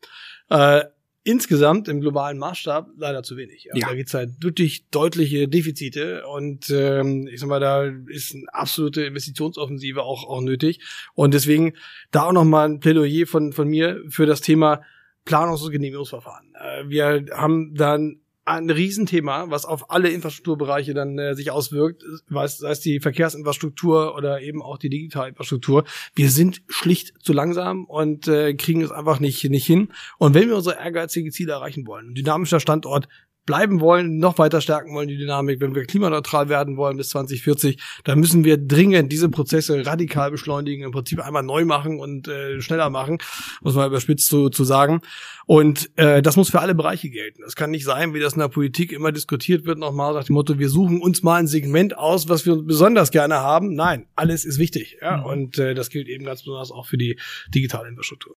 [0.49, 0.85] Äh,
[1.23, 3.69] insgesamt im globalen Maßstab leider zu wenig.
[3.71, 3.87] Also ja.
[3.87, 9.03] Da gibt's halt wirklich deutliche Defizite und ähm, ich sag mal, da ist eine absolute
[9.03, 10.79] Investitionsoffensive auch, auch nötig.
[11.13, 11.73] Und deswegen
[12.11, 14.81] da auch nochmal ein Plädoyer von, von mir für das Thema
[15.25, 16.53] Planungs- und Genehmigungsverfahren.
[16.55, 22.71] Äh, wir haben dann ein Riesenthema, was auf alle Infrastrukturbereiche dann äh, sich auswirkt, sei
[22.71, 25.85] es die Verkehrsinfrastruktur oder eben auch die Digitalinfrastruktur.
[26.13, 29.89] Wir sind schlicht zu langsam und äh, kriegen es einfach nicht, nicht hin.
[30.17, 33.07] Und wenn wir unsere ehrgeizigen Ziele erreichen wollen, dynamischer Standort
[33.45, 37.81] bleiben wollen, noch weiter stärken wollen, die Dynamik, wenn wir klimaneutral werden wollen bis 2040,
[38.03, 42.61] dann müssen wir dringend diese Prozesse radikal beschleunigen, im Prinzip einmal neu machen und äh,
[42.61, 43.17] schneller machen,
[43.61, 45.01] muss man überspitzt zu, zu sagen.
[45.45, 47.41] Und äh, das muss für alle Bereiche gelten.
[47.43, 50.33] Das kann nicht sein, wie das in der Politik immer diskutiert wird, nochmal nach dem
[50.33, 53.73] Motto, wir suchen uns mal ein Segment aus, was wir besonders gerne haben.
[53.75, 54.97] Nein, alles ist wichtig.
[55.01, 55.17] Ja?
[55.17, 55.25] Mhm.
[55.25, 57.19] Und äh, das gilt eben ganz besonders auch für die
[57.53, 58.35] digitale Infrastruktur.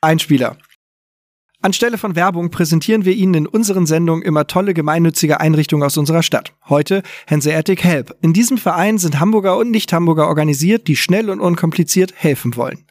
[0.00, 0.58] Einspieler.
[1.62, 6.22] Anstelle von Werbung präsentieren wir Ihnen in unseren Sendungen immer tolle gemeinnützige Einrichtungen aus unserer
[6.22, 6.52] Stadt.
[6.68, 8.14] Heute Hanseatic Help.
[8.20, 12.84] In diesem Verein sind Hamburger und Nicht-Hamburger organisiert, die schnell und unkompliziert helfen wollen.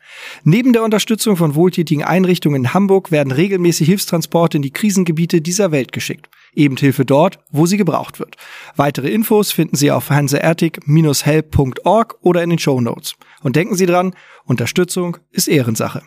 [0.44, 5.72] Neben der Unterstützung von wohltätigen Einrichtungen in Hamburg werden regelmäßig Hilfstransporte in die Krisengebiete dieser
[5.72, 6.30] Welt geschickt.
[6.54, 8.36] Eben Hilfe dort, wo sie gebraucht wird.
[8.76, 13.16] Weitere Infos finden Sie auf hanseatic-help.org oder in den Show Notes.
[13.42, 14.14] Und denken Sie dran,
[14.46, 16.02] Unterstützung ist Ehrensache.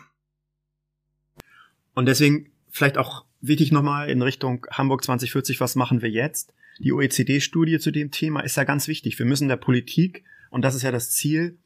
[1.99, 6.53] Und deswegen vielleicht auch wichtig nochmal in Richtung Hamburg 2040, was machen wir jetzt?
[6.79, 9.19] Die OECD-Studie zu dem Thema ist ja ganz wichtig.
[9.19, 11.57] Wir müssen der Politik, und das ist ja das Ziel,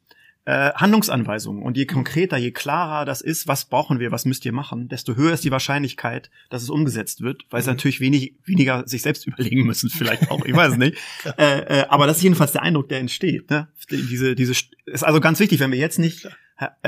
[0.45, 1.61] äh, Handlungsanweisungen.
[1.61, 5.15] Und je konkreter, je klarer das ist, was brauchen wir, was müsst ihr machen, desto
[5.15, 7.65] höher ist die Wahrscheinlichkeit, dass es umgesetzt wird, weil mhm.
[7.65, 10.97] sie natürlich wenig, weniger sich selbst überlegen müssen, vielleicht auch, ich weiß es nicht.
[11.37, 13.51] äh, äh, aber das ist jedenfalls der Eindruck, der entsteht.
[13.51, 13.67] Ne?
[13.91, 14.53] Diese, diese
[14.87, 16.27] ist also ganz wichtig, wenn wir jetzt nicht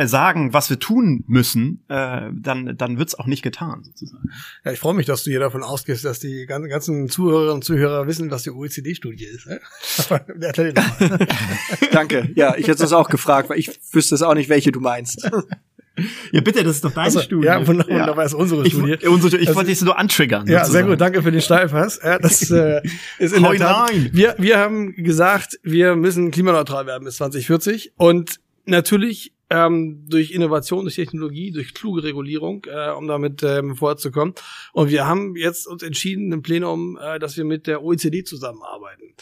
[0.05, 4.29] sagen, was wir tun müssen, äh, dann, dann wird's auch nicht getan, sozusagen.
[4.63, 8.07] Ja, ich freue mich, dass du hier davon ausgehst, dass die ganzen Zuhörerinnen und Zuhörer
[8.07, 9.47] wissen, was die OECD-Studie ist.
[9.47, 9.59] Ne?
[11.91, 12.29] Danke.
[12.35, 15.29] Ja, ich hätte es auch gefragt, weil ich wüsste es auch nicht, welche du meinst.
[16.31, 17.47] Ja, bitte, das ist doch deine also, Studie.
[17.47, 18.23] Ja, wunderbar, ja.
[18.23, 18.97] ist unsere Studie.
[18.99, 20.45] Ich, unsere, ich wollte dich nur antriggern.
[20.45, 20.71] Ja, sozusagen.
[20.71, 21.99] sehr gut, danke für den Steilpass.
[22.03, 22.81] Ja, das äh,
[23.17, 28.41] ist in der Tat, wir, wir haben gesagt, wir müssen klimaneutral werden bis 2040 und
[28.65, 34.33] natürlich ähm, durch Innovation, durch Technologie, durch kluge Regulierung, äh, um damit ähm, vorzukommen.
[34.73, 39.13] Und wir haben jetzt uns entschieden im Plenum, äh, dass wir mit der OECD zusammenarbeiten.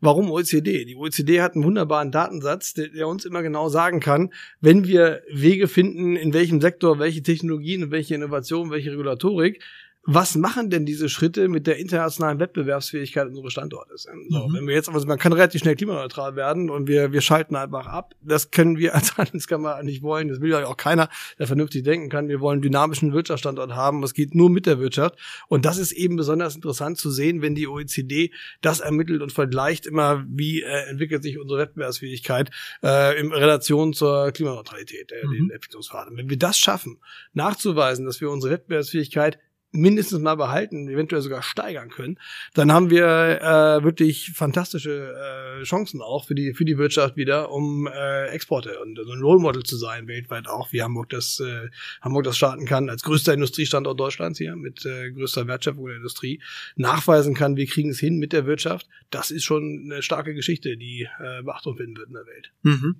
[0.00, 0.84] Warum OECD?
[0.84, 5.22] Die OECD hat einen wunderbaren Datensatz, der, der, uns immer genau sagen kann, wenn wir
[5.32, 9.62] Wege finden, in welchem Sektor welche Technologien welche Innovation, welche Regulatorik
[10.06, 14.02] was machen denn diese Schritte mit der internationalen Wettbewerbsfähigkeit unseres Standortes?
[14.28, 14.54] So, Mhm.
[14.54, 17.86] Wenn wir jetzt, also man kann relativ schnell klimaneutral werden und wir, wir schalten einfach
[17.86, 18.14] ab.
[18.20, 20.28] Das können wir als Handelskammer nicht wollen.
[20.28, 22.28] Das will ja auch keiner, der vernünftig denken kann.
[22.28, 24.02] Wir wollen einen dynamischen Wirtschaftsstandort haben.
[24.02, 25.16] Es geht nur mit der Wirtschaft.
[25.48, 29.86] Und das ist eben besonders interessant zu sehen, wenn die OECD das ermittelt und vergleicht
[29.86, 32.50] immer, wie äh, entwickelt sich unsere Wettbewerbsfähigkeit
[32.82, 35.32] äh, in Relation zur Klimaneutralität, äh, Mhm.
[35.32, 36.16] den Entwicklungsphasen.
[36.16, 36.98] Wenn wir das schaffen,
[37.32, 39.38] nachzuweisen, dass wir unsere Wettbewerbsfähigkeit
[39.74, 42.18] mindestens mal behalten, eventuell sogar steigern können,
[42.54, 45.14] dann haben wir äh, wirklich fantastische
[45.60, 49.20] äh, Chancen auch für die für die Wirtschaft wieder, um äh, Exporte und so ein
[49.20, 51.68] Role Model zu sein weltweit auch, wie Hamburg das äh,
[52.00, 56.40] Hamburg das starten kann als größter Industriestandort Deutschlands hier mit äh, größter Wertschöpfung der Industrie
[56.76, 58.88] nachweisen kann, wir kriegen es hin mit der Wirtschaft.
[59.10, 62.52] Das ist schon eine starke Geschichte, die äh, Beachtung finden wird in der Welt.
[62.62, 62.96] Mhm.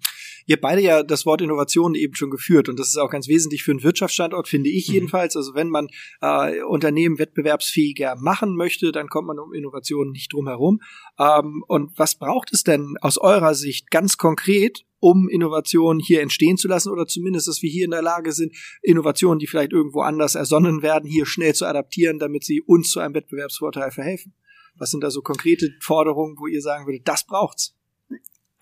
[0.47, 3.29] Ihr habt beide ja das Wort Innovation eben schon geführt und das ist auch ganz
[3.29, 4.95] wesentlich für einen Wirtschaftsstandort, finde ich Mhm.
[4.95, 5.37] jedenfalls.
[5.37, 5.89] Also wenn man
[6.23, 10.81] äh, Unternehmen wettbewerbsfähiger machen möchte, dann kommt man um Innovation nicht drum herum.
[11.19, 16.57] Ähm, und was braucht es denn aus eurer Sicht ganz konkret, um Innovationen hier entstehen
[16.57, 20.01] zu lassen oder zumindest, dass wir hier in der Lage sind, Innovationen, die vielleicht irgendwo
[20.01, 24.35] anders ersonnen werden, hier schnell zu adaptieren, damit sie uns zu einem Wettbewerbsvorteil verhelfen?
[24.77, 27.74] Was sind da so konkrete Forderungen, wo ihr sagen würdet, das braucht's?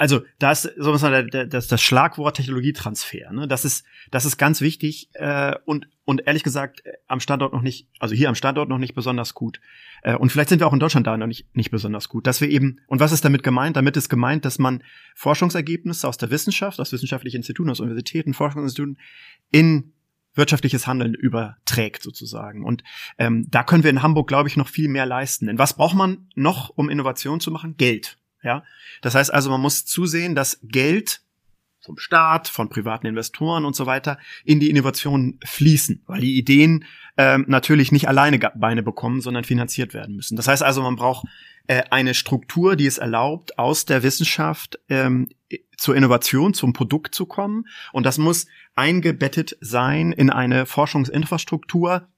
[0.03, 1.03] Also, da ist so was
[1.49, 3.33] das, das Schlagwort Technologietransfer.
[3.33, 3.47] Ne?
[3.47, 7.63] Das ist das ist ganz wichtig äh, und und ehrlich gesagt äh, am Standort noch
[7.63, 9.61] nicht, also hier am Standort noch nicht besonders gut.
[10.03, 12.27] Äh, und vielleicht sind wir auch in Deutschland da noch nicht nicht besonders gut.
[12.27, 13.77] Dass wir eben und was ist damit gemeint?
[13.77, 14.83] Damit ist gemeint, dass man
[15.15, 18.99] Forschungsergebnisse aus der Wissenschaft, aus wissenschaftlichen Instituten, aus Universitäten, Forschungsinstituten
[19.53, 19.93] in
[20.35, 22.65] wirtschaftliches Handeln überträgt sozusagen.
[22.65, 22.83] Und
[23.19, 25.47] ähm, da können wir in Hamburg, glaube ich, noch viel mehr leisten.
[25.47, 27.77] Denn was braucht man noch, um Innovation zu machen?
[27.77, 28.19] Geld.
[28.43, 28.65] Ja,
[29.03, 31.23] das heißt also, man muss zusehen, dass Geld
[31.81, 36.85] vom Staat, von privaten Investoren und so weiter in die Innovation fließen, weil die Ideen
[37.17, 40.37] ähm, natürlich nicht alleine Beine bekommen, sondern finanziert werden müssen.
[40.37, 41.27] Das heißt also, man braucht
[41.67, 45.29] äh, eine Struktur, die es erlaubt, aus der Wissenschaft ähm,
[45.77, 47.67] zur Innovation, zum Produkt zu kommen.
[47.93, 52.09] Und das muss eingebettet sein in eine Forschungsinfrastruktur,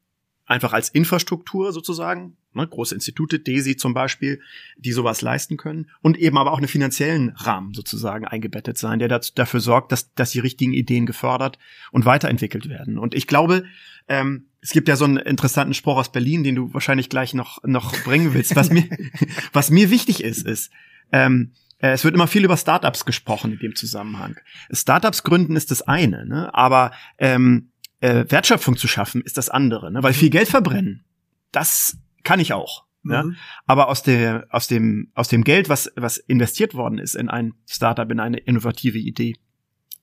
[0.47, 4.41] einfach als Infrastruktur sozusagen, ne, große Institute, DESI zum Beispiel,
[4.77, 9.09] die sowas leisten können und eben aber auch einen finanziellen Rahmen sozusagen eingebettet sein, der
[9.09, 11.59] dazu, dafür sorgt, dass, dass die richtigen Ideen gefördert
[11.93, 12.99] und weiterentwickelt werden.
[12.99, 13.65] Und ich glaube,
[14.09, 17.63] ähm, es gibt ja so einen interessanten Spruch aus Berlin, den du wahrscheinlich gleich noch,
[17.65, 18.57] noch bringen willst.
[18.57, 18.85] Was mir,
[19.53, 20.71] was mir wichtig ist, ist,
[21.13, 24.37] ähm, äh, es wird immer viel über Startups gesprochen in dem Zusammenhang.
[24.73, 26.55] Startups gründen ist das eine, ne?
[26.55, 30.03] aber ähm, äh, Wertschöpfung zu schaffen ist das andere, ne?
[30.03, 31.05] weil viel Geld verbrennen,
[31.53, 32.85] das kann ich auch.
[33.05, 33.23] Ja?
[33.23, 33.37] Mhm.
[33.67, 37.55] Aber aus der, aus dem, aus dem Geld, was, was investiert worden ist in ein
[37.67, 39.37] Startup, in eine innovative Idee,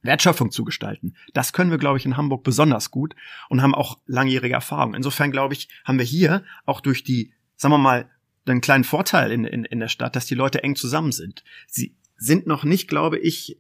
[0.04, 1.16] Wertschöpfung zu gestalten.
[1.34, 3.16] Das können wir, glaube ich, in Hamburg besonders gut
[3.50, 4.96] und haben auch langjährige Erfahrung.
[4.96, 8.10] Insofern, glaube ich, haben wir hier auch durch die, sagen wir mal,
[8.46, 11.44] einen kleinen Vorteil in, in, in der Stadt, dass die Leute eng zusammen sind.
[11.68, 13.60] Sie sind noch nicht, glaube ich,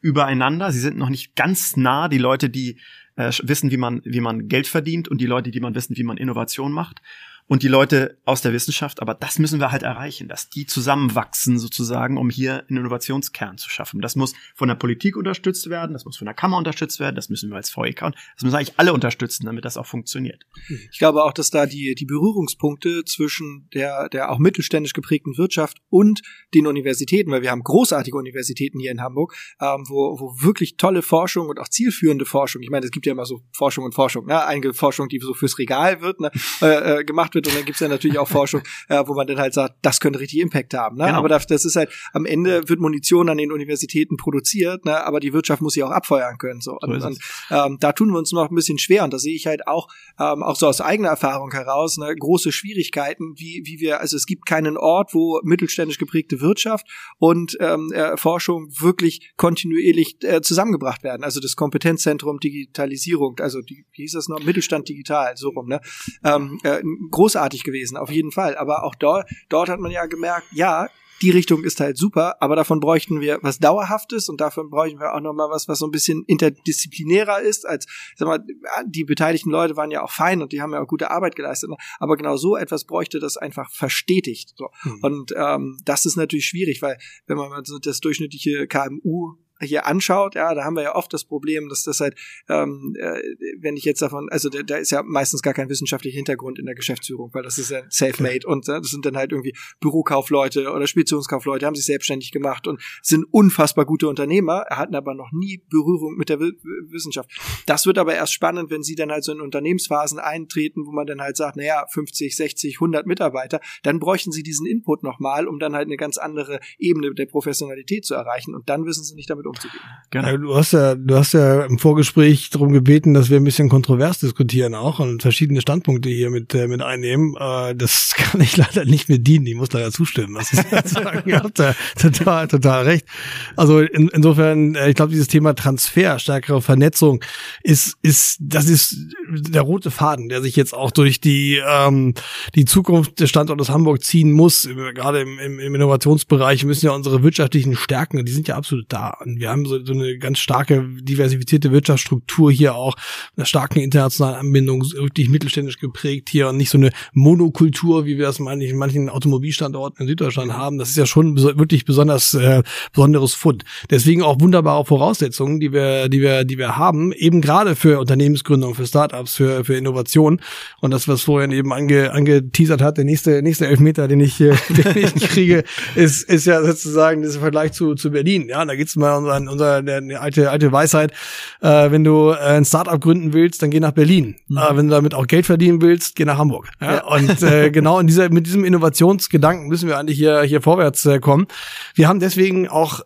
[0.00, 0.70] übereinander.
[0.70, 2.08] Sie sind noch nicht ganz nah.
[2.08, 2.78] Die Leute, die
[3.16, 6.04] äh, wissen, wie man, wie man Geld verdient und die Leute, die man wissen, wie
[6.04, 7.02] man Innovation macht
[7.50, 9.02] und die Leute aus der Wissenschaft.
[9.02, 13.68] Aber das müssen wir halt erreichen, dass die zusammenwachsen sozusagen, um hier einen Innovationskern zu
[13.68, 14.00] schaffen.
[14.00, 17.28] Das muss von der Politik unterstützt werden, das muss von der Kammer unterstützt werden, das
[17.28, 20.44] müssen wir als VEK und das müssen eigentlich alle unterstützen, damit das auch funktioniert.
[20.92, 25.78] Ich glaube auch, dass da die, die Berührungspunkte zwischen der, der auch mittelständisch geprägten Wirtschaft
[25.88, 26.22] und
[26.54, 31.02] den Universitäten, weil wir haben großartige Universitäten hier in Hamburg, ähm, wo, wo wirklich tolle
[31.02, 34.26] Forschung und auch zielführende Forschung, ich meine, es gibt ja immer so Forschung und Forschung,
[34.26, 34.46] ne?
[34.46, 36.30] einige Forschung, die so fürs Regal wird, ne?
[36.62, 39.38] äh, äh, gemacht wird und dann gibt's ja natürlich auch Forschung, äh, wo man dann
[39.38, 40.96] halt sagt, das könnte richtig Impact haben.
[40.96, 41.06] Ne?
[41.06, 41.18] Genau.
[41.18, 45.04] Aber das, das ist halt, am Ende wird Munition an den Universitäten produziert, ne?
[45.04, 46.60] aber die Wirtschaft muss sie auch abfeuern können.
[46.60, 46.70] So.
[46.70, 47.18] So Und, ist und es.
[47.50, 49.88] ähm, da tun wir uns noch ein bisschen schwer und da sehe ich halt auch,
[50.18, 54.26] ähm, auch so aus eigener Erfahrung heraus, ne, große Schwierigkeiten, wie, wie wir, also es
[54.26, 56.86] gibt keinen Ort, wo mittelständisch geprägte Wirtschaft
[57.18, 61.24] und ähm, äh, Forschung wirklich kontinuierlich äh, zusammengebracht werden.
[61.24, 65.80] Also das Kompetenzzentrum Digitalisierung, also die, wie hieß das noch, Mittelstand digital, so rum, ne?
[66.24, 66.82] Ähm, äh,
[67.30, 68.56] großartig gewesen, auf jeden Fall.
[68.56, 70.88] Aber auch dort, dort hat man ja gemerkt, ja,
[71.22, 75.12] die Richtung ist halt super, aber davon bräuchten wir was Dauerhaftes und davon bräuchten wir
[75.12, 78.42] auch nochmal was, was so ein bisschen interdisziplinärer ist, als, sag mal,
[78.86, 81.68] die beteiligten Leute waren ja auch fein und die haben ja auch gute Arbeit geleistet,
[81.68, 81.76] ne?
[81.98, 84.54] aber genau so etwas bräuchte das einfach verstetigt.
[84.56, 84.68] So.
[84.82, 84.98] Mhm.
[85.02, 90.34] Und ähm, das ist natürlich schwierig, weil wenn man so das durchschnittliche KMU hier anschaut,
[90.34, 92.14] ja, da haben wir ja oft das Problem, dass das halt,
[92.48, 93.20] ähm, äh,
[93.58, 96.66] wenn ich jetzt davon, also da, da ist ja meistens gar kein wissenschaftlicher Hintergrund in
[96.66, 100.70] der Geschäftsführung, weil das ist ja self-made und äh, das sind dann halt irgendwie Bürokaufleute
[100.70, 105.62] oder Speditionskaufleute, haben sich selbstständig gemacht und sind unfassbar gute Unternehmer, hatten aber noch nie
[105.68, 107.30] Berührung mit der Wissenschaft.
[107.66, 111.06] Das wird aber erst spannend, wenn sie dann halt so in Unternehmensphasen eintreten, wo man
[111.06, 115.58] dann halt sagt, naja, 50, 60, 100 Mitarbeiter, dann bräuchten sie diesen Input nochmal, um
[115.58, 119.30] dann halt eine ganz andere Ebene der Professionalität zu erreichen und dann wissen sie nicht
[119.30, 119.80] damit umzugehen.
[120.12, 120.36] Genau.
[120.36, 124.18] Du hast ja, du hast ja im Vorgespräch darum gebeten, dass wir ein bisschen kontrovers
[124.18, 127.36] diskutieren auch und verschiedene Standpunkte hier mit, äh, mit einnehmen.
[127.38, 129.46] Äh, das kann ich leider nicht mit dienen.
[129.46, 130.34] Ich muss leider zustimmen.
[130.34, 133.06] Das ist sagen, ihr habt da total, total recht.
[133.54, 137.22] Also in, insofern, äh, ich glaube, dieses Thema Transfer, stärkere Vernetzung
[137.62, 138.96] ist, ist, das ist
[139.30, 142.14] der rote Faden, der sich jetzt auch durch die, ähm,
[142.56, 144.68] die Zukunft des Standortes Hamburg ziehen muss.
[144.94, 149.16] Gerade im, im, im Innovationsbereich müssen ja unsere wirtschaftlichen Stärken, die sind ja absolut da.
[149.20, 152.94] Und wir haben so, so eine ganz starke diversifizierte Wirtschaftsstruktur hier auch,
[153.36, 158.26] eine starke internationale Anbindung, wirklich mittelständisch geprägt hier und nicht so eine Monokultur, wie wir
[158.26, 160.78] das in manchen Automobilstandorten in Süddeutschland haben.
[160.78, 163.64] Das ist ja schon wirklich besonders äh, besonderes Fund.
[163.88, 168.74] Deswegen auch wunderbare Voraussetzungen, die wir, die wir, die wir haben, eben gerade für Unternehmensgründung,
[168.74, 170.40] für Startups, für, für Innovation.
[170.80, 174.54] Und das, was vorhin eben ange, angeteasert hat, der nächste, nächste Elfmeter, den ich, den
[174.96, 178.48] ich kriege, ist, ist ja sozusagen dieser Vergleich zu, zu Berlin.
[178.48, 181.12] Ja, da geht's mal unser, unser der, alte, alte Weisheit.
[181.60, 184.36] Äh, wenn du äh, ein Startup gründen willst, dann geh nach Berlin.
[184.48, 184.56] Mhm.
[184.56, 186.70] Äh, wenn du damit auch Geld verdienen willst, geh nach Hamburg.
[186.80, 186.94] Ja?
[186.94, 187.04] ja.
[187.06, 191.18] Und äh, genau in dieser, mit diesem Innovationsgedanken müssen wir eigentlich hier, hier vorwärts äh,
[191.18, 191.46] kommen.
[191.94, 193.00] Wir haben deswegen auch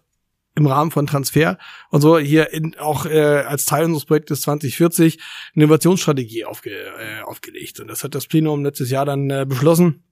[0.57, 1.59] im Rahmen von Transfer
[1.91, 5.19] und so hier in, auch äh, als Teil unseres Projektes 2040
[5.55, 7.81] eine Innovationsstrategie aufge, äh, aufgelegt.
[7.81, 10.05] Und das hat das Plenum letztes Jahr dann äh, beschlossen.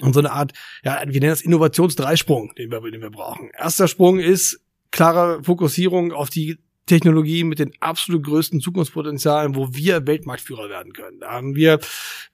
[0.00, 3.50] Und so eine Art, ja, wir nennen das Innovationsdreisprung, den wir, den wir brauchen.
[3.56, 4.61] Erster Sprung ist
[4.92, 11.20] klare Fokussierung auf die Technologie mit den absolut größten Zukunftspotenzialen, wo wir Weltmarktführer werden können.
[11.20, 11.78] Da haben wir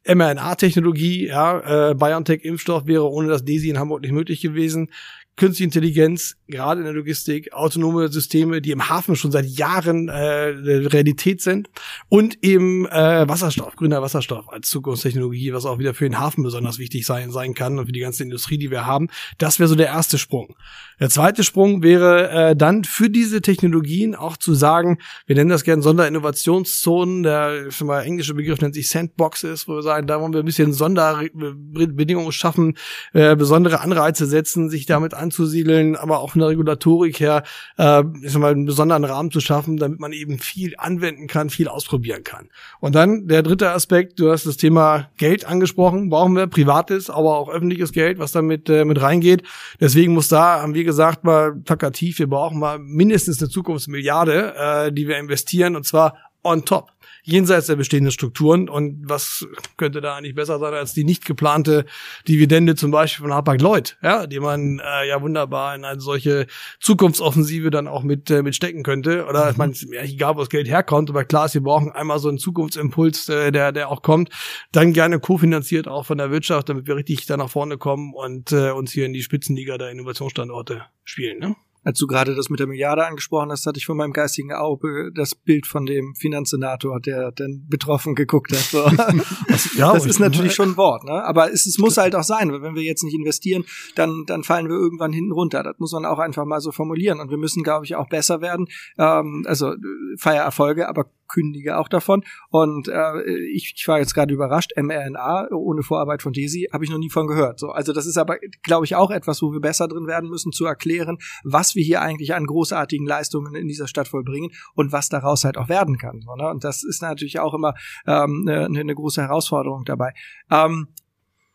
[0.06, 4.90] mRNA-Technologie, ja, äh, BioNTech-Impfstoff wäre ohne das DESI in Hamburg nicht möglich gewesen
[5.38, 10.18] künstliche Intelligenz, gerade in der Logistik, autonome Systeme, die im Hafen schon seit Jahren äh,
[10.18, 11.70] Realität sind
[12.08, 16.78] und eben äh, Wasserstoff, grüner Wasserstoff als Zukunftstechnologie, was auch wieder für den Hafen besonders
[16.78, 19.08] wichtig sein, sein kann und für die ganze Industrie, die wir haben.
[19.38, 20.56] Das wäre so der erste Sprung.
[21.00, 25.62] Der zweite Sprung wäre äh, dann für diese Technologien auch zu sagen, wir nennen das
[25.62, 30.32] gerne Sonderinnovationszonen, der schon mal englische Begriff nennt sich Sandboxes, wo wir sagen, da wollen
[30.32, 32.76] wir ein bisschen Sonderbedingungen schaffen,
[33.12, 37.42] äh, besondere Anreize setzen, sich damit an anzusiedeln, aber auch von der Regulatorik her,
[37.76, 41.50] äh, ich sag mal, einen besonderen Rahmen zu schaffen, damit man eben viel anwenden kann,
[41.50, 42.48] viel ausprobieren kann.
[42.80, 47.36] Und dann der dritte Aspekt, du hast das Thema Geld angesprochen, brauchen wir privates, aber
[47.36, 49.42] auch öffentliches Geld, was damit äh, mit reingeht.
[49.80, 54.92] Deswegen muss da, haben wir gesagt, mal plakativ, wir brauchen mal mindestens eine Zukunftsmilliarde, äh,
[54.92, 56.97] die wir investieren, und zwar on top
[57.28, 58.68] jenseits der bestehenden Strukturen.
[58.68, 61.84] Und was könnte da eigentlich besser sein als die nicht geplante
[62.26, 66.46] Dividende zum Beispiel von Hapag-Lloyd, ja, die man äh, ja wunderbar in eine solche
[66.80, 69.26] Zukunftsoffensive dann auch mit, äh, mit stecken könnte.
[69.26, 69.50] Oder mhm.
[69.50, 72.28] ich meine, ja, egal, wo das Geld herkommt, aber klar ist, wir brauchen einmal so
[72.28, 74.30] einen Zukunftsimpuls, äh, der, der auch kommt.
[74.72, 78.52] Dann gerne kofinanziert auch von der Wirtschaft, damit wir richtig da nach vorne kommen und
[78.52, 81.38] äh, uns hier in die Spitzenliga der Innovationsstandorte spielen.
[81.38, 81.56] Ne?
[81.88, 85.10] Als du gerade das mit der Milliarde angesprochen hast, hatte ich von meinem geistigen Auge
[85.14, 88.58] das Bild von dem Finanzsenator, der dann betroffen geguckt hat.
[88.58, 88.84] So.
[89.78, 91.24] ja, das ist natürlich schon ein Wort, ne?
[91.24, 94.44] Aber es, es muss halt auch sein, weil wenn wir jetzt nicht investieren, dann, dann
[94.44, 95.62] fallen wir irgendwann hinten runter.
[95.62, 97.20] Das muss man auch einfach mal so formulieren.
[97.20, 98.66] Und wir müssen, glaube ich, auch besser werden.
[98.98, 99.72] Ähm, also
[100.18, 102.24] Feiererfolge, aber kündige auch davon.
[102.50, 106.90] Und äh, ich, ich war jetzt gerade überrascht, mRNA ohne Vorarbeit von Desi habe ich
[106.90, 107.58] noch nie von gehört.
[107.58, 110.52] So, also das ist aber, glaube ich, auch etwas, wo wir besser drin werden müssen,
[110.52, 115.08] zu erklären, was wir hier eigentlich an großartigen Leistungen in dieser Stadt vollbringen und was
[115.08, 116.20] daraus halt auch werden kann.
[116.22, 116.48] So, ne?
[116.48, 117.74] Und das ist natürlich auch immer
[118.06, 120.12] ähm, eine, eine große Herausforderung dabei.
[120.50, 120.88] Ähm,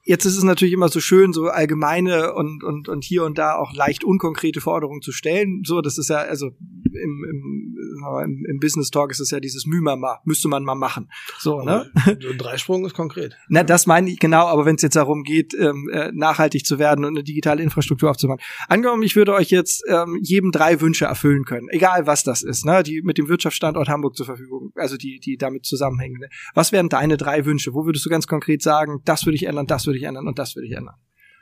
[0.06, 3.56] Jetzt ist es natürlich immer so schön, so allgemeine und, und, und hier und da
[3.56, 5.63] auch leicht unkonkrete Forderungen zu stellen.
[5.66, 7.78] So, das ist ja, also im, im,
[8.24, 11.10] im, im Business Talk ist es ja dieses Mühe mal, müsste man mal machen.
[11.39, 11.89] So, ne?
[12.06, 13.38] Ein Dreisprung ist konkret.
[13.48, 16.80] Na, das meine ich genau, aber wenn es jetzt darum geht, ähm, äh, nachhaltig zu
[16.80, 18.39] werden und eine digitale Infrastruktur aufzubauen.
[18.68, 22.66] Angenommen, ich würde euch jetzt ähm, jedem drei Wünsche erfüllen können, egal was das ist,
[22.66, 22.84] ne?
[22.84, 26.20] Die mit dem Wirtschaftsstandort Hamburg zur Verfügung, also die, die damit zusammenhängen.
[26.20, 26.30] Ne?
[26.54, 27.74] Was wären deine drei Wünsche?
[27.74, 30.27] Wo würdest du ganz konkret sagen, das würde ich ändern, das würde würde ich ändern
[30.27, 30.95] und das würde ich ändern.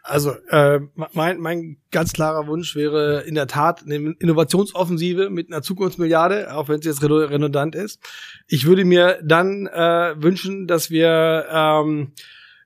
[0.03, 0.79] Also äh,
[1.13, 6.69] mein, mein ganz klarer Wunsch wäre in der Tat eine Innovationsoffensive mit einer Zukunftsmilliarde, auch
[6.69, 8.01] wenn es jetzt redundant ist.
[8.47, 12.13] Ich würde mir dann äh, wünschen, dass wir ähm,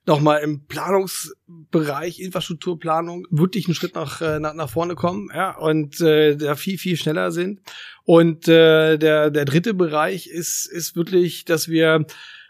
[0.06, 6.00] nochmal im Planungsbereich, Infrastrukturplanung, wirklich einen Schritt nach, äh, nach, nach vorne kommen, ja, und
[6.00, 7.60] äh, da viel, viel schneller sind.
[8.04, 12.06] Und äh, der, der dritte Bereich ist, ist wirklich, dass wir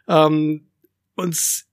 [0.08, 0.68] ähm,
[1.16, 1.68] uns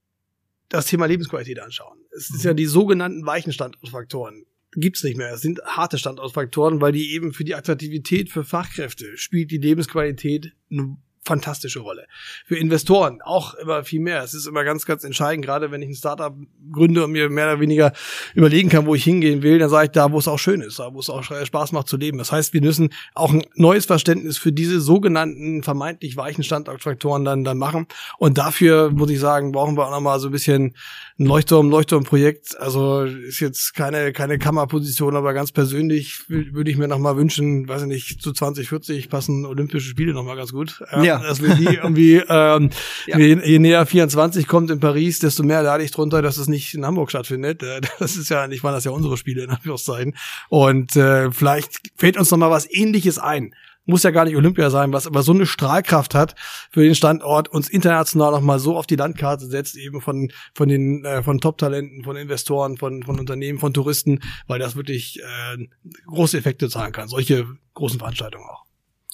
[0.73, 1.99] das Thema Lebensqualität anschauen.
[2.17, 5.35] Es ist ja die sogenannten weichen Standortfaktoren gibt's nicht mehr.
[5.35, 10.53] Es sind harte Standortfaktoren, weil die eben für die Attraktivität für Fachkräfte spielt die Lebensqualität
[10.71, 12.07] eine fantastische Rolle.
[12.45, 14.23] Für Investoren auch immer viel mehr.
[14.23, 16.35] Es ist immer ganz, ganz entscheidend, gerade wenn ich ein Startup
[16.73, 17.93] gründe und mir mehr oder weniger
[18.35, 20.81] überlegen kann, wo ich hingehen will, dann sage ich da, wo es auch schön ist,
[20.81, 22.19] da wo es auch Spaß macht zu leben.
[22.19, 27.45] Das heißt, wir müssen auch ein neues Verständnis für diese sogenannten vermeintlich weichen Standortfaktoren dann,
[27.45, 27.87] dann machen.
[28.19, 30.75] Und dafür, muss ich sagen, brauchen wir auch nochmal so ein bisschen
[31.21, 32.59] ein Leuchtturm, Leuchtturmprojekt.
[32.61, 37.83] Also ist jetzt keine, keine Kammerposition, aber ganz persönlich würde ich mir nochmal wünschen, weiß
[37.83, 40.83] ich nicht, zu 2040 passen Olympische Spiele nochmal ganz gut.
[40.91, 41.03] Ja.
[41.03, 41.12] ja.
[41.19, 42.71] Dass wir die irgendwie, ähm,
[43.07, 43.19] ja.
[43.19, 46.75] je, je näher 24 kommt in Paris, desto mehr lade ich drunter, dass es nicht
[46.75, 47.63] in Hamburg stattfindet.
[47.63, 50.17] Äh, das ist ja, nicht waren das ja unsere Spiele in Anführungszeichen.
[50.49, 53.55] Und äh, vielleicht fällt uns nochmal was ähnliches ein
[53.85, 56.35] muss ja gar nicht Olympia sein, was aber so eine Strahlkraft hat
[56.71, 61.05] für den Standort, uns international nochmal so auf die Landkarte setzt, eben von, von den,
[61.05, 65.67] äh, von Top-Talenten, von Investoren, von, von Unternehmen, von Touristen, weil das wirklich äh,
[66.07, 67.09] große Effekte zahlen kann.
[67.09, 68.62] Solche großen Veranstaltungen auch.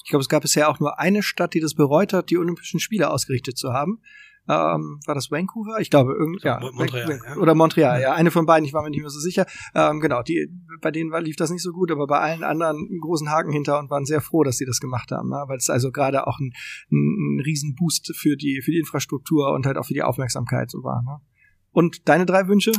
[0.09, 2.79] Ich glaube, es gab bisher auch nur eine Stadt, die das bereut hat, die Olympischen
[2.79, 4.01] Spiele ausgerichtet zu haben
[4.49, 5.79] ähm, war das Vancouver?
[5.79, 7.35] Ich glaube, irgend, ja, Montreal, ja.
[7.37, 8.13] oder Montreal, ja.
[8.13, 9.45] eine von beiden, ich war mir nicht mehr so sicher.
[9.75, 10.47] Ähm, genau, die,
[10.81, 13.51] bei denen war, lief das nicht so gut, aber bei allen anderen einen großen Haken
[13.51, 15.43] hinter und waren sehr froh, dass sie das gemacht haben, ne?
[15.47, 16.51] weil es also gerade auch ein,
[16.91, 20.83] ein, ein Riesenboost für die, für die Infrastruktur und halt auch für die Aufmerksamkeit so
[20.83, 21.03] war.
[21.03, 21.21] Ne?
[21.71, 22.71] Und deine drei Wünsche?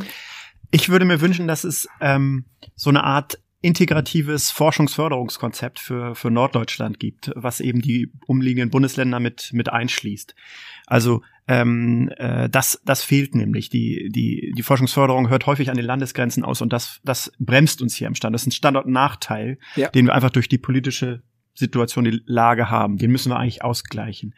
[0.72, 6.98] Ich würde mir wünschen, dass es ähm, so eine Art integratives Forschungsförderungskonzept für, für Norddeutschland
[6.98, 10.34] gibt, was eben die umliegenden Bundesländer mit, mit einschließt.
[10.86, 13.68] Also ähm, äh, das, das fehlt nämlich.
[13.68, 17.94] Die, die, die Forschungsförderung hört häufig an den Landesgrenzen aus und das, das bremst uns
[17.94, 18.34] hier im Stand.
[18.34, 19.88] Das ist ein Standortnachteil, ja.
[19.88, 22.96] den wir einfach durch die politische Situation, die Lage haben.
[22.96, 24.34] Den müssen wir eigentlich ausgleichen.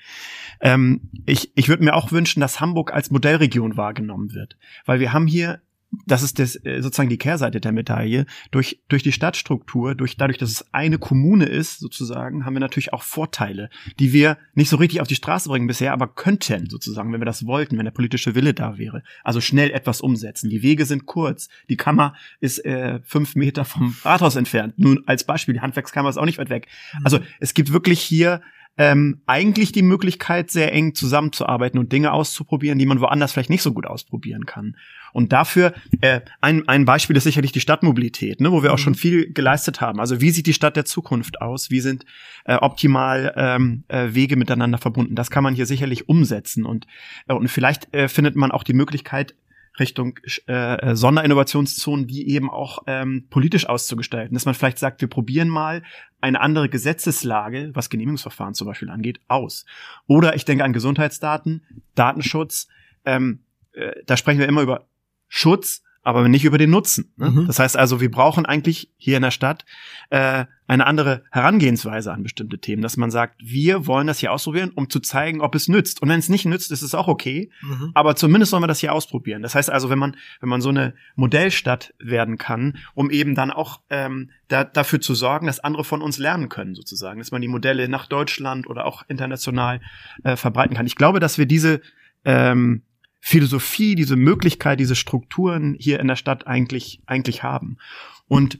[0.61, 5.13] Ähm, ich ich würde mir auch wünschen, dass Hamburg als Modellregion wahrgenommen wird, weil wir
[5.13, 5.61] haben hier
[6.07, 8.27] das ist das, äh, sozusagen die Kehrseite der Medaille.
[8.51, 12.93] Durch, durch die Stadtstruktur, durch, dadurch, dass es eine Kommune ist, sozusagen, haben wir natürlich
[12.93, 13.69] auch Vorteile,
[13.99, 17.27] die wir nicht so richtig auf die Straße bringen bisher, aber könnten, sozusagen, wenn wir
[17.27, 19.03] das wollten, wenn der politische Wille da wäre.
[19.23, 20.49] Also schnell etwas umsetzen.
[20.49, 21.49] Die Wege sind kurz.
[21.69, 24.75] Die Kammer ist äh, fünf Meter vom Rathaus entfernt.
[24.79, 26.69] Nun als Beispiel, die Handwerkskammer ist auch nicht weit weg.
[27.05, 28.41] Also es gibt wirklich hier
[28.79, 33.63] ähm, eigentlich die Möglichkeit, sehr eng zusammenzuarbeiten und Dinge auszuprobieren, die man woanders vielleicht nicht
[33.63, 34.77] so gut ausprobieren kann.
[35.13, 38.95] Und dafür, äh, ein, ein Beispiel ist sicherlich die Stadtmobilität, ne, wo wir auch schon
[38.95, 38.99] mhm.
[38.99, 40.01] viel geleistet haben.
[40.01, 41.71] Also wie sieht die Stadt der Zukunft aus?
[41.71, 42.07] Wie sind
[42.45, 45.15] äh, optimal ähm, äh, Wege miteinander verbunden?
[45.15, 46.65] Das kann man hier sicherlich umsetzen.
[46.65, 46.87] Und,
[47.29, 49.35] äh, und vielleicht äh, findet man auch die Möglichkeit,
[49.79, 54.35] Richtung äh, äh, Sonderinnovationszonen, die eben auch ähm, politisch auszugestalten.
[54.35, 55.83] Dass man vielleicht sagt, wir probieren mal
[56.21, 59.65] eine andere Gesetzeslage, was Genehmigungsverfahren zum Beispiel angeht, aus.
[60.07, 61.65] Oder ich denke an Gesundheitsdaten,
[61.95, 62.69] Datenschutz.
[63.05, 63.41] Ähm,
[63.73, 64.87] äh, da sprechen wir immer über
[65.29, 67.13] Schutz, aber nicht über den Nutzen.
[67.17, 67.31] Ne?
[67.31, 67.47] Mhm.
[67.47, 69.65] Das heißt also, wir brauchen eigentlich hier in der Stadt
[70.11, 74.73] äh, eine andere Herangehensweise an bestimmte Themen, dass man sagt, wir wollen das hier ausprobieren,
[74.75, 76.03] um zu zeigen, ob es nützt.
[76.03, 77.91] Und wenn es nicht nützt, ist es auch okay, mhm.
[77.95, 79.43] aber zumindest sollen wir das hier ausprobieren.
[79.43, 83.51] Das heißt also, wenn man wenn man so eine Modellstadt werden kann, um eben dann
[83.51, 87.43] auch ähm, da, dafür zu sorgen, dass andere von uns lernen können, sozusagen, dass man
[87.43, 89.81] die Modelle nach Deutschland oder auch international
[90.25, 90.87] äh, verbreiten kann.
[90.87, 91.81] Ich glaube, dass wir diese
[92.25, 92.83] ähm,
[93.25, 97.79] Philosophie, diese Möglichkeit, diese Strukturen hier in der Stadt eigentlich eigentlich haben.
[98.27, 98.59] Und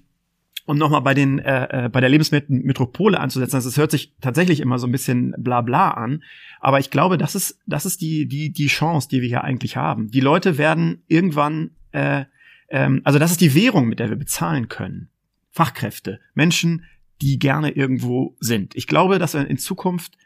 [0.67, 4.79] um nochmal bei den äh, äh, bei der Lebensmetropole anzusetzen, es hört sich tatsächlich immer
[4.79, 6.23] so ein bisschen bla bla an,
[6.61, 9.77] aber ich glaube, das ist das ist die die die Chance, die wir hier eigentlich
[9.77, 10.13] haben.
[10.13, 12.27] Die Leute werden irgendwann äh,
[12.69, 15.09] ähm, also das ist die Währung, mit der wir bezahlen können.
[15.51, 16.85] Fachkräfte, Menschen,
[17.21, 18.77] die gerne irgendwo sind.
[18.77, 20.17] Ich glaube, dass wir in Zukunft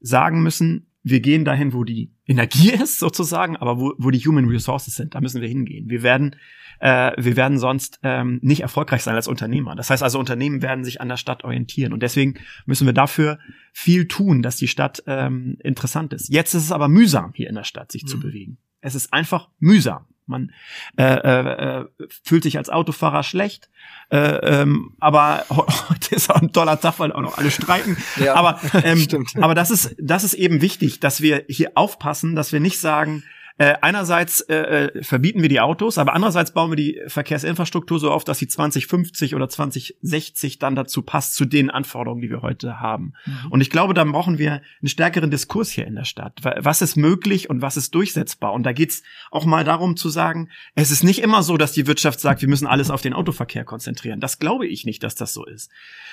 [0.00, 4.46] sagen müssen, wir gehen dahin, wo die Energie ist, sozusagen, aber wo, wo die Human
[4.46, 5.88] Resources sind, da müssen wir hingehen.
[5.88, 6.36] Wir werden,
[6.80, 9.74] äh, wir werden sonst ähm, nicht erfolgreich sein als Unternehmer.
[9.76, 11.92] Das heißt also, Unternehmen werden sich an der Stadt orientieren.
[11.92, 12.34] Und deswegen
[12.66, 13.38] müssen wir dafür
[13.72, 16.28] viel tun, dass die Stadt ähm, interessant ist.
[16.28, 18.08] Jetzt ist es aber mühsam, hier in der Stadt sich mhm.
[18.08, 18.58] zu bewegen.
[18.80, 20.06] Es ist einfach mühsam.
[20.30, 20.52] Man
[20.96, 21.84] äh, äh, äh,
[22.24, 23.68] fühlt sich als Autofahrer schlecht,
[24.10, 27.96] äh, ähm, aber heute ist auch ein toller Tag, weil auch noch alle streiken.
[28.16, 29.32] Ja, aber ähm, stimmt.
[29.36, 33.22] aber das ist das ist eben wichtig, dass wir hier aufpassen, dass wir nicht sagen,
[33.58, 38.10] äh, einerseits äh, äh, verbieten wir die Autos, aber andererseits bauen wir die Verkehrsinfrastruktur so
[38.10, 42.80] auf, dass sie 2050 oder 2060 dann dazu passt zu den Anforderungen, die wir heute
[42.80, 43.12] haben.
[43.26, 43.50] Mhm.
[43.50, 46.40] Und ich glaube, da brauchen wir einen stärkeren Diskurs hier in der Stadt.
[46.42, 48.52] Was ist möglich und was ist durchsetzbar?
[48.52, 51.86] Und da geht's auch mal darum zu sagen, es ist nicht immer so, dass die
[51.86, 54.20] Wirtschaft sagt, wir müssen alles auf den Autoverkehr konzentrieren.
[54.20, 55.70] Das glaube ich nicht, dass das so ist.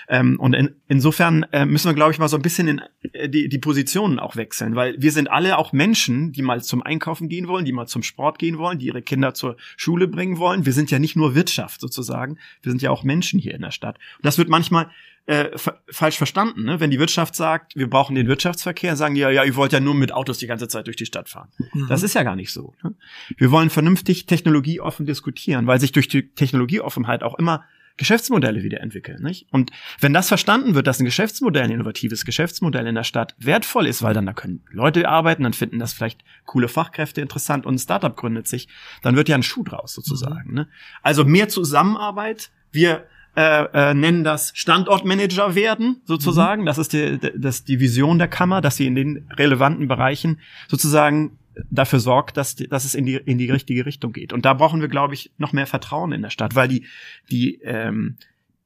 [0.10, 2.82] Ähm, und in, insofern äh, müssen wir, glaube ich, mal so ein bisschen in
[3.14, 6.82] äh, die, die Positionen auch wechseln, weil wir sind alle auch Menschen, die mal zum
[6.82, 10.38] Einkaufen gehen wollen, die mal zum Sport gehen wollen, die ihre Kinder zur Schule bringen
[10.38, 10.66] wollen.
[10.66, 13.72] Wir sind ja nicht nur Wirtschaft sozusagen, wir sind ja auch Menschen hier in der
[13.72, 13.98] Stadt.
[14.18, 14.90] Und das wird manchmal
[15.28, 15.58] äh,
[15.90, 16.64] falsch verstanden.
[16.64, 16.80] Ne?
[16.80, 19.82] Wenn die Wirtschaft sagt, wir brauchen den Wirtschaftsverkehr, sagen die ja, ja, ihr wollt ja
[19.82, 21.50] nur mit Autos die ganze Zeit durch die Stadt fahren.
[21.74, 21.88] Mhm.
[21.90, 22.74] Das ist ja gar nicht so.
[22.82, 22.96] Ne?
[23.36, 27.66] Wir wollen vernünftig technologieoffen diskutieren, weil sich durch die Technologieoffenheit auch immer
[27.98, 29.22] Geschäftsmodelle wieder entwickeln.
[29.22, 29.48] Nicht?
[29.52, 33.88] Und wenn das verstanden wird, dass ein Geschäftsmodell, ein innovatives Geschäftsmodell in der Stadt wertvoll
[33.88, 37.76] ist, weil dann da können Leute arbeiten, dann finden das vielleicht coole Fachkräfte interessant und
[37.76, 38.68] ein Startup gründet sich,
[39.02, 40.50] dann wird ja ein Schuh draus sozusagen.
[40.50, 40.56] Mhm.
[40.56, 40.68] Ne?
[41.02, 42.52] Also mehr Zusammenarbeit.
[42.72, 43.08] Wir
[43.38, 46.64] äh, äh, nennen das Standortmanager werden, sozusagen.
[46.64, 46.66] Mhm.
[46.66, 51.38] Das ist die, das die Vision der Kammer, dass sie in den relevanten Bereichen sozusagen
[51.70, 54.34] dafür sorgt, dass, dass es in die, in die richtige Richtung geht.
[54.34, 56.88] Und da brauchen wir, glaube ich, noch mehr Vertrauen in der Stadt, weil die,
[57.30, 58.18] die, ähm,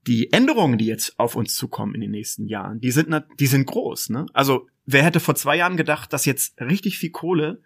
[0.08, 3.66] die Änderungen, die jetzt auf uns zukommen in den nächsten Jahren, die sind, die sind
[3.66, 4.10] groß.
[4.12, 4.26] Ne?
[4.32, 7.62] Also wer hätte vor zwei Jahren gedacht, dass jetzt richtig viel Kohle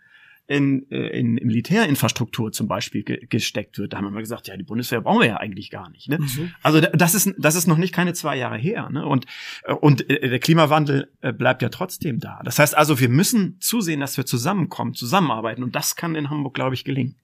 [0.48, 3.94] in, äh, in, in Militärinfrastruktur zum Beispiel ge gesteckt wird.
[3.94, 6.08] Da haben wir mal gesagt, ja, die Bundeswehr brauchen wir ja eigentlich gar nicht.
[6.10, 6.20] Ne?
[6.20, 6.52] Mhm.
[6.62, 8.90] Also das ist, das ist noch nicht keine zwei Jahre her.
[8.90, 9.06] Ne?
[9.06, 9.26] Und,
[9.64, 12.40] äh, und äh, der Klimawandel bleibt ja trotzdem da.
[12.44, 15.64] Das heißt also, wir müssen zusehen, dass wir zusammenkommen, zusammenarbeiten.
[15.64, 17.16] Und das kann in Hamburg, glaube ich, gelingen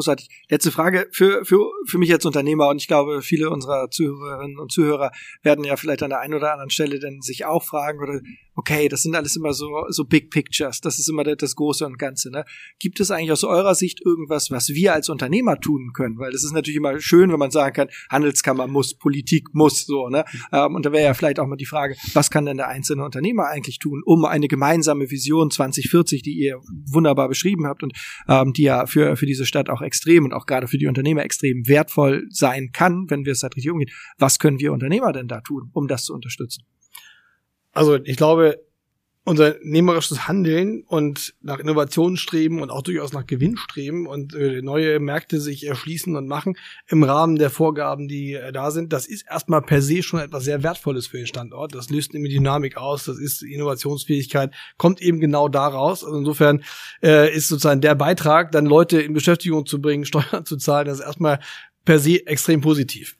[0.00, 0.28] großartig.
[0.48, 4.72] Letzte Frage für, für, für mich als Unternehmer und ich glaube, viele unserer Zuhörerinnen und
[4.72, 5.10] Zuhörer
[5.42, 8.20] werden ja vielleicht an der einen oder anderen Stelle dann sich auch fragen oder
[8.60, 11.98] okay, das sind alles immer so, so Big Pictures, das ist immer das Große und
[11.98, 12.30] Ganze.
[12.30, 12.44] Ne?
[12.78, 16.18] Gibt es eigentlich aus eurer Sicht irgendwas, was wir als Unternehmer tun können?
[16.18, 20.10] Weil das ist natürlich immer schön, wenn man sagen kann, Handelskammer muss, Politik muss, so,
[20.10, 20.24] ne?
[20.52, 23.02] Ähm, und da wäre ja vielleicht auch mal die Frage, was kann denn der einzelne
[23.02, 26.60] Unternehmer eigentlich tun, um eine gemeinsame Vision 2040, die ihr
[26.92, 27.94] wunderbar beschrieben habt und
[28.28, 31.24] ähm, die ja für, für diese Stadt auch extrem und auch gerade für die Unternehmer
[31.24, 33.90] extrem wertvoll sein kann, wenn wir es halt richtig umgehen.
[34.18, 36.64] Was können wir Unternehmer denn da tun, um das zu unterstützen?
[37.72, 38.60] Also ich glaube,
[39.24, 44.98] unternehmerisches Handeln und nach Innovation streben und auch durchaus nach Gewinn streben und äh, neue
[44.98, 46.56] Märkte sich erschließen und machen
[46.88, 50.44] im Rahmen der Vorgaben, die äh, da sind, das ist erstmal per se schon etwas
[50.44, 51.74] sehr Wertvolles für den Standort.
[51.74, 56.02] Das löst immer Dynamik aus, das ist Innovationsfähigkeit, kommt eben genau daraus.
[56.02, 56.64] Also insofern
[57.02, 61.00] äh, ist sozusagen der Beitrag, dann Leute in Beschäftigung zu bringen, Steuern zu zahlen, das
[61.00, 61.40] ist erstmal
[61.84, 63.16] per se extrem positiv.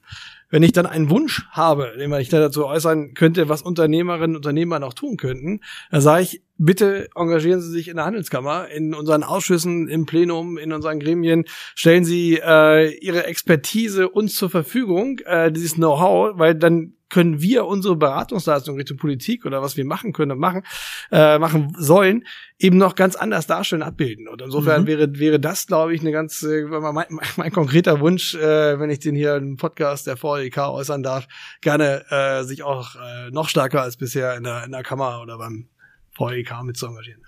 [0.51, 4.79] Wenn ich dann einen Wunsch habe, den ich dazu äußern könnte, was Unternehmerinnen und Unternehmer
[4.79, 9.23] noch tun könnten, dann sage ich, bitte engagieren Sie sich in der Handelskammer, in unseren
[9.23, 15.51] Ausschüssen, im Plenum, in unseren Gremien, stellen Sie äh, Ihre Expertise uns zur Verfügung, äh,
[15.51, 20.31] dieses Know-how, weil dann können wir unsere Beratungsleistung Richtung Politik oder was wir machen können
[20.31, 20.63] und machen,
[21.11, 22.25] äh, machen sollen,
[22.57, 24.27] eben noch ganz anders darstellen, abbilden.
[24.27, 24.87] Und insofern mhm.
[24.87, 27.05] wäre, wäre das, glaube ich, eine ganz, äh, mein,
[27.35, 31.27] mein, konkreter Wunsch, äh, wenn ich den hier im Podcast der VEK äußern darf,
[31.59, 35.37] gerne äh, sich auch äh, noch stärker als bisher in der, in der Kammer oder
[35.37, 35.67] beim
[36.17, 37.21] VEK mit zu engagieren.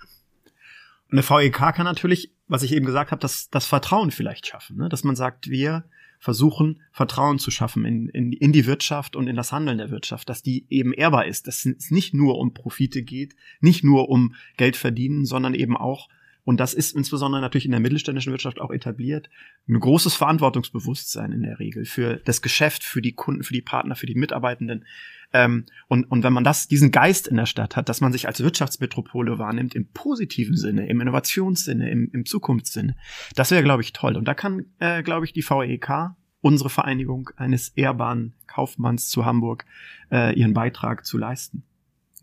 [1.12, 4.78] Und eine VEK kann natürlich, was ich eben gesagt habe, das, das Vertrauen vielleicht schaffen,
[4.78, 4.88] ne?
[4.88, 5.84] dass man sagt, wir
[6.24, 10.30] versuchen, Vertrauen zu schaffen in, in, in die Wirtschaft und in das Handeln der Wirtschaft,
[10.30, 14.34] dass die eben ehrbar ist, dass es nicht nur um Profite geht, nicht nur um
[14.56, 16.08] Geld verdienen, sondern eben auch
[16.44, 19.30] und das ist insbesondere natürlich in der mittelständischen Wirtschaft auch etabliert,
[19.66, 23.96] ein großes Verantwortungsbewusstsein in der Regel für das Geschäft, für die Kunden, für die Partner,
[23.96, 24.84] für die Mitarbeitenden.
[25.32, 28.28] Ähm, und, und wenn man das, diesen Geist in der Stadt hat, dass man sich
[28.28, 32.94] als Wirtschaftsmetropole wahrnimmt, im positiven Sinne, im Innovationssinne, im, im Zukunftssinne,
[33.34, 34.16] das wäre, glaube ich, toll.
[34.16, 39.64] Und da kann, äh, glaube ich, die VEK, unsere Vereinigung eines ehrbaren Kaufmanns zu Hamburg,
[40.12, 41.64] äh, ihren Beitrag zu leisten.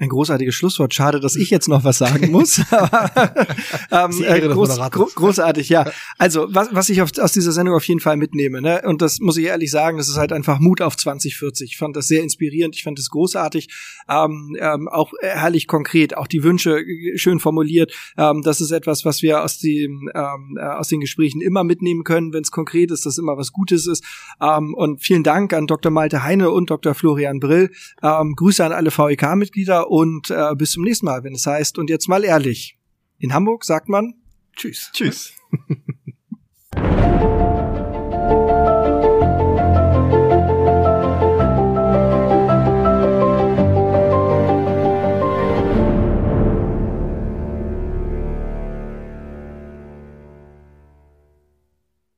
[0.01, 0.95] Ein großartiges Schlusswort.
[0.95, 2.57] Schade, dass ich jetzt noch was sagen muss.
[3.91, 5.85] ähm, äh, groß, gro großartig, ja.
[6.17, 9.19] Also, was, was ich auf, aus dieser Sendung auf jeden Fall mitnehme, ne, und das
[9.19, 11.73] muss ich ehrlich sagen, das ist halt einfach Mut auf 2040.
[11.73, 13.67] Ich fand das sehr inspirierend, ich fand das großartig,
[14.09, 16.83] ähm, ähm, auch herrlich konkret, auch die Wünsche
[17.13, 17.93] schön formuliert.
[18.17, 22.03] Ähm, das ist etwas, was wir aus, dem, ähm, äh, aus den Gesprächen immer mitnehmen
[22.03, 24.03] können, wenn es konkret ist, dass immer was Gutes ist.
[24.41, 25.91] Ähm, und vielen Dank an Dr.
[25.91, 26.95] Malte Heine und Dr.
[26.95, 27.69] Florian Brill.
[28.01, 31.89] Ähm, Grüße an alle VEK-Mitglieder und äh, bis zum nächsten Mal, wenn es heißt, und
[31.89, 32.79] jetzt mal ehrlich.
[33.17, 34.13] In Hamburg sagt man
[34.55, 34.89] Tschüss.
[34.93, 35.33] Tschüss.